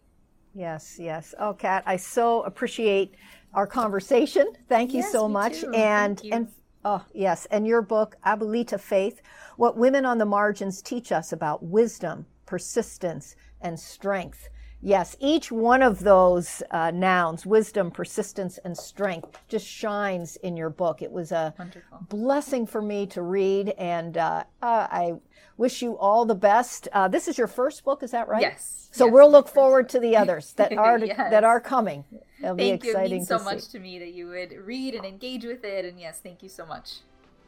Yes, 0.55 0.97
yes. 0.99 1.35
Oh, 1.38 1.53
Kat, 1.53 1.83
I 1.87 1.97
so 1.97 2.42
appreciate 2.42 3.14
our 3.53 3.66
conversation. 3.66 4.53
Thank 4.69 4.95
you 4.95 5.01
yes, 5.01 5.12
so 5.12 5.29
much. 5.29 5.61
Too. 5.61 5.71
And 5.73 6.21
and 6.33 6.49
oh 6.85 7.05
yes, 7.12 7.47
and 7.51 7.66
your 7.66 7.83
book, 7.83 8.16
Abuelita 8.25 8.81
Faith: 8.81 9.21
What 9.59 9.77
Women 9.77 10.07
on 10.07 10.16
the 10.16 10.25
Margins 10.25 10.81
Teach 10.81 11.12
Us 11.12 11.33
About 11.33 11.62
Wisdom, 11.62 12.25
Persistence, 12.47 13.37
and 13.61 13.79
Strength. 13.79 14.49
Yes, 14.82 15.16
each 15.20 15.50
one 15.50 15.82
of 15.82 16.00
those 16.00 16.62
uh, 16.70 16.90
nouns, 16.90 17.46
wisdom, 17.46 17.90
persistence, 17.90 18.58
and 18.58 18.76
strength, 18.76 19.38
just 19.48 19.66
shines 19.66 20.36
in 20.36 20.56
your 20.56 20.70
book. 20.70 21.02
It 21.02 21.10
was 21.10 21.32
a 21.32 21.54
Wonderful. 21.58 22.06
blessing 22.08 22.66
for 22.66 22.82
me 22.82 23.06
to 23.06 23.22
read, 23.22 23.70
and 23.78 24.16
uh, 24.16 24.44
uh, 24.62 24.86
I 24.90 25.14
wish 25.56 25.82
you 25.82 25.96
all 25.98 26.24
the 26.24 26.34
best. 26.34 26.88
Uh, 26.92 27.08
this 27.08 27.26
is 27.26 27.38
your 27.38 27.46
first 27.46 27.84
book, 27.84 28.02
is 28.02 28.10
that 28.10 28.28
right? 28.28 28.42
Yes. 28.42 28.88
So 28.92 29.06
yes, 29.06 29.12
we'll 29.12 29.30
look 29.30 29.48
forward 29.48 29.88
to 29.90 30.00
the 30.00 30.16
others 30.16 30.52
that 30.54 30.72
are 30.78 30.98
yes. 30.98 31.16
that 31.16 31.44
are 31.44 31.60
coming. 31.60 32.04
It'll 32.38 32.54
be 32.54 32.70
thank 32.70 32.84
exciting 32.84 33.10
you. 33.10 33.16
It 33.16 33.18
means 33.18 33.28
so 33.28 33.38
much 33.38 33.62
see. 33.62 33.72
to 33.72 33.78
me 33.78 33.98
that 33.98 34.12
you 34.12 34.28
would 34.28 34.52
read 34.52 34.94
and 34.94 35.04
engage 35.04 35.44
with 35.44 35.64
it. 35.64 35.84
And 35.84 35.98
yes, 35.98 36.20
thank 36.22 36.42
you 36.42 36.48
so 36.48 36.66
much. 36.66 36.98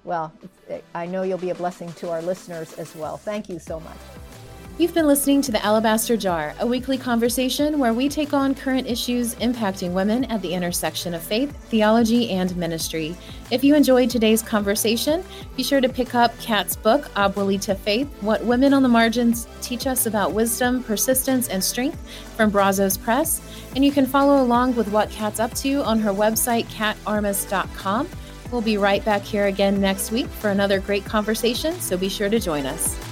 Well, 0.04 0.32
I 0.94 1.06
know 1.06 1.22
you'll 1.22 1.38
be 1.38 1.50
a 1.50 1.54
blessing 1.54 1.92
to 1.94 2.10
our 2.10 2.22
listeners 2.22 2.72
as 2.74 2.94
well. 2.96 3.16
Thank 3.16 3.48
you 3.48 3.58
so 3.58 3.80
much. 3.80 3.98
You've 4.78 4.94
been 4.94 5.08
listening 5.08 5.42
to 5.42 5.50
The 5.50 5.64
Alabaster 5.64 6.16
Jar, 6.16 6.54
a 6.60 6.66
weekly 6.66 6.96
conversation 6.96 7.80
where 7.80 7.92
we 7.92 8.08
take 8.08 8.32
on 8.32 8.54
current 8.54 8.86
issues 8.86 9.34
impacting 9.34 9.90
women 9.90 10.22
at 10.26 10.40
the 10.40 10.54
intersection 10.54 11.14
of 11.14 11.22
faith, 11.24 11.52
theology, 11.64 12.30
and 12.30 12.56
ministry. 12.56 13.16
If 13.50 13.64
you 13.64 13.74
enjoyed 13.74 14.08
today's 14.08 14.40
conversation, 14.40 15.24
be 15.56 15.64
sure 15.64 15.80
to 15.80 15.88
pick 15.88 16.14
up 16.14 16.38
Kat's 16.38 16.76
book, 16.76 17.06
Abuelita 17.14 17.76
Faith 17.76 18.06
What 18.20 18.44
Women 18.44 18.72
on 18.72 18.84
the 18.84 18.88
Margins 18.88 19.48
Teach 19.62 19.88
Us 19.88 20.06
About 20.06 20.30
Wisdom, 20.32 20.84
Persistence, 20.84 21.48
and 21.48 21.64
Strength 21.64 22.00
from 22.36 22.50
Brazos 22.50 22.96
Press. 22.96 23.42
And 23.74 23.84
you 23.84 23.90
can 23.90 24.06
follow 24.06 24.40
along 24.40 24.76
with 24.76 24.92
what 24.92 25.10
Kat's 25.10 25.40
up 25.40 25.54
to 25.54 25.82
on 25.82 25.98
her 25.98 26.12
website, 26.12 26.66
katarmas.com. 26.66 28.08
We'll 28.52 28.60
be 28.60 28.78
right 28.78 29.04
back 29.04 29.22
here 29.22 29.46
again 29.46 29.80
next 29.80 30.12
week 30.12 30.28
for 30.28 30.50
another 30.50 30.78
great 30.78 31.04
conversation, 31.04 31.80
so 31.80 31.96
be 31.96 32.08
sure 32.08 32.30
to 32.30 32.38
join 32.38 32.64
us. 32.64 33.08